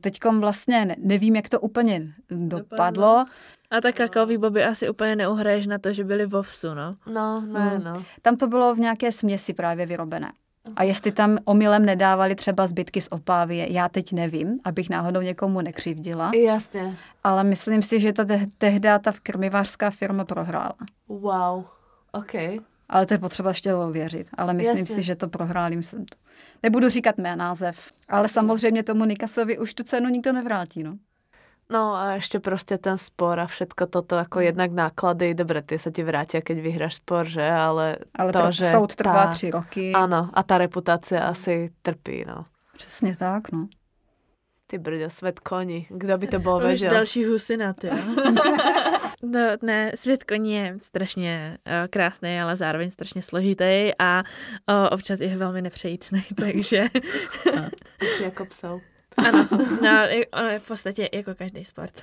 teď 0.00 0.18
vlastně 0.40 0.84
ne- 0.84 0.96
nevím, 0.98 1.36
jak 1.36 1.48
to 1.48 1.60
úplně 1.60 2.12
dopadlo. 2.30 3.24
A 3.70 3.80
tak 3.80 3.94
kakaový 3.94 4.38
boby 4.38 4.64
asi 4.64 4.88
úplně 4.90 5.16
neuhraješ 5.16 5.66
na 5.66 5.78
to, 5.78 5.92
že 5.92 6.04
byli 6.04 6.26
v 6.26 6.34
ovsu, 6.34 6.74
no. 6.74 6.94
No, 7.12 7.40
ne, 7.40 7.78
Mm. 7.78 7.84
no. 7.84 8.02
Tam 8.22 8.36
to 8.36 8.46
bylo 8.46 8.74
v 8.74 8.78
nějaké 8.78 9.12
směsi 9.12 9.54
právě 9.54 9.86
vyrobené. 9.86 10.32
A 10.76 10.82
jestli 10.82 11.12
tam 11.12 11.38
omylem 11.44 11.84
nedávali 11.86 12.34
třeba 12.34 12.66
zbytky 12.66 13.00
z 13.00 13.08
opávy, 13.10 13.66
já 13.70 13.88
teď 13.88 14.12
nevím, 14.12 14.60
abych 14.64 14.90
náhodou 14.90 15.20
někomu 15.20 15.60
nekřivdila. 15.60 16.30
Jasně. 16.44 16.96
Ale 17.24 17.44
myslím 17.44 17.82
si, 17.82 18.00
že 18.00 18.12
ta 18.12 18.24
te- 18.24 18.46
tehdy 18.58 18.88
ta 19.00 19.12
krmivářská 19.22 19.90
firma 19.90 20.24
prohrála. 20.24 20.74
Wow. 21.08 21.64
OK. 22.12 22.34
Ale 22.88 23.06
to 23.06 23.14
je 23.14 23.18
potřeba 23.18 23.50
ještě 23.50 23.74
ověřit. 23.74 24.28
Ale 24.34 24.54
myslím 24.54 24.78
Jasně. 24.78 24.94
si, 24.94 25.02
že 25.02 25.16
to 25.16 25.28
prohráli. 25.28 25.76
Myslím 25.76 26.04
to. 26.04 26.16
Nebudu 26.62 26.88
říkat 26.88 27.18
mé 27.18 27.36
název. 27.36 27.92
Ale 28.08 28.28
samozřejmě 28.28 28.82
tomu 28.82 29.04
Nikasovi 29.04 29.58
už 29.58 29.74
tu 29.74 29.82
cenu 29.82 30.08
nikdo 30.08 30.32
nevrátí. 30.32 30.82
No. 30.82 30.96
No 31.70 31.94
a 31.94 32.18
ešte 32.18 32.42
proste 32.42 32.82
ten 32.82 32.98
spor 32.98 33.38
a 33.38 33.46
všetko 33.46 33.86
toto, 33.86 34.18
ako 34.18 34.42
jednak 34.42 34.74
náklady, 34.74 35.38
dobre, 35.38 35.62
tie 35.62 35.78
sa 35.78 35.94
ti 35.94 36.02
vrátia, 36.02 36.42
keď 36.42 36.56
vyhráš 36.58 36.98
spor, 36.98 37.30
že? 37.30 37.46
Ale, 37.46 38.02
Ale 38.10 38.32
to, 38.34 38.50
že 38.50 38.74
soud 38.74 38.90
trvá 38.98 39.30
tá- 39.30 39.32
tři 39.32 39.50
roky. 39.54 39.92
Áno, 39.94 40.30
a 40.34 40.40
tá 40.42 40.58
reputácia 40.58 41.30
asi 41.30 41.70
trpí, 41.82 42.24
no. 42.26 42.44
Přesně 42.76 43.16
tak, 43.16 43.52
no. 43.52 43.68
Ty 44.66 44.78
brďo, 44.78 45.10
svet 45.10 45.40
koní. 45.40 45.86
Kdo 45.90 46.18
by 46.18 46.26
to 46.26 46.38
bol 46.38 46.56
Už 46.56 46.62
vežel? 46.62 46.90
další 46.90 47.24
husina, 47.24 47.72
ty. 47.72 47.86
jo. 47.86 47.94
No, 49.22 49.40
ne, 49.62 49.92
svět 49.94 50.24
koní 50.24 50.52
je 50.54 50.74
strašně 50.78 51.58
uh, 51.66 51.72
krásný, 51.90 52.40
ale 52.40 52.56
zároveň 52.56 52.90
strašně 52.90 53.22
složitý 53.22 53.90
a 53.98 54.20
uh, 54.70 54.88
občas 54.90 55.20
je 55.20 55.36
velmi 55.36 55.62
nepřejícný, 55.62 56.22
takže 56.36 56.84
Asi 58.00 58.22
jako 58.22 58.44
psou. 58.44 58.80
Ano, 59.16 59.48
no, 59.82 59.90
ono 60.32 60.48
je 60.48 60.58
v 60.58 60.66
podstatě 60.66 61.08
jako 61.12 61.34
každý 61.34 61.64
sport. 61.64 62.02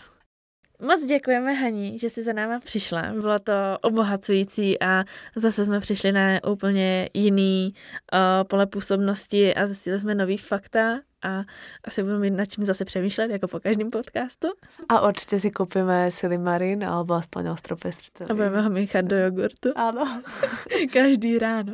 Moc 0.81 1.05
děkujeme 1.05 1.53
Haní, 1.53 1.99
že 1.99 2.09
jsi 2.09 2.23
za 2.23 2.33
náma 2.33 2.59
přišla. 2.59 3.01
Bylo 3.01 3.39
to 3.39 3.53
obohacující 3.81 4.81
a 4.81 5.03
zase 5.35 5.65
jsme 5.65 5.79
přišli 5.79 6.11
na 6.11 6.43
úplně 6.47 7.09
jiný 7.13 7.73
uh, 8.13 8.47
pole 8.47 8.65
působnosti 8.65 9.55
a 9.55 9.67
zjistili 9.67 9.99
jsme 9.99 10.15
nový 10.15 10.37
fakta 10.37 10.99
a 11.23 11.41
asi 11.83 12.03
budeme 12.03 12.19
mít 12.19 12.29
nad 12.29 12.45
čím 12.45 12.65
zase 12.65 12.85
přemýšlet, 12.85 13.31
jako 13.31 13.47
po 13.47 13.59
každém 13.59 13.89
podcastu. 13.89 14.47
A 14.89 15.07
určite 15.07 15.39
si 15.39 15.51
kúpime 15.51 16.11
silimarín 16.11 16.85
alebo 16.85 17.13
aspoň 17.13 17.47
ostropestricový. 17.47 18.29
A 18.29 18.33
budeme 18.33 18.61
ho 18.61 18.69
míchat 18.69 19.05
do 19.05 19.17
jogurtu. 19.17 19.73
Áno. 19.75 20.05
Každý 20.93 21.39
ráno. 21.41 21.73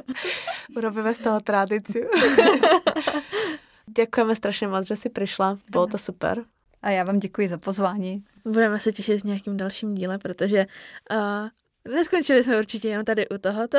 Urobíme 0.78 1.14
z 1.14 1.20
toho 1.20 1.40
tradíciu. 1.40 2.08
Ďakujeme 3.96 4.34
strašne 4.36 4.68
moc, 4.68 4.88
že 4.88 4.96
si 4.96 5.10
prišla. 5.10 5.58
Bolo 5.72 5.88
to 5.88 5.98
super. 5.98 6.44
A 6.82 6.90
já 6.90 7.04
vám 7.04 7.20
děkuji 7.20 7.48
za 7.48 7.58
pozvání. 7.58 8.24
Budeme 8.46 8.80
se 8.80 8.92
těšit 8.92 9.22
v 9.22 9.26
nějakým 9.26 9.58
dalším 9.58 9.94
díle, 9.96 10.18
protože 10.18 10.66
uh, 11.12 11.94
neskončili 11.94 12.44
jsme 12.44 12.58
určitě 12.60 12.90
jenom 12.90 13.06
tady 13.06 13.30
u 13.30 13.38
tohoto. 13.38 13.78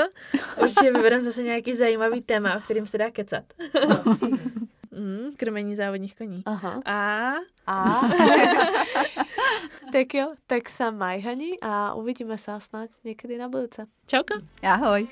Určitě 0.62 0.92
vybereme 0.92 1.22
zase 1.22 1.42
nějaký 1.42 1.76
zajímavý 1.76 2.20
téma, 2.22 2.56
o 2.56 2.60
kterým 2.60 2.86
se 2.86 2.98
dá 2.98 3.10
kecat. 3.10 3.44
Mm, 4.94 5.28
krmení 5.36 5.74
závodních 5.74 6.16
koní. 6.16 6.42
Aha. 6.46 6.80
A 6.84 7.30
A... 7.66 8.00
tak 9.92 10.14
jo, 10.14 10.34
tak 10.46 10.68
sa 10.70 10.90
maj, 10.94 11.18
Hani, 11.20 11.58
a 11.62 11.94
uvidíme 11.98 12.38
sa 12.38 12.62
snáď 12.62 12.94
niekedy 13.04 13.34
na 13.38 13.48
budúce. 13.50 13.86
čauka. 14.06 14.38
Ahoj. 14.62 15.08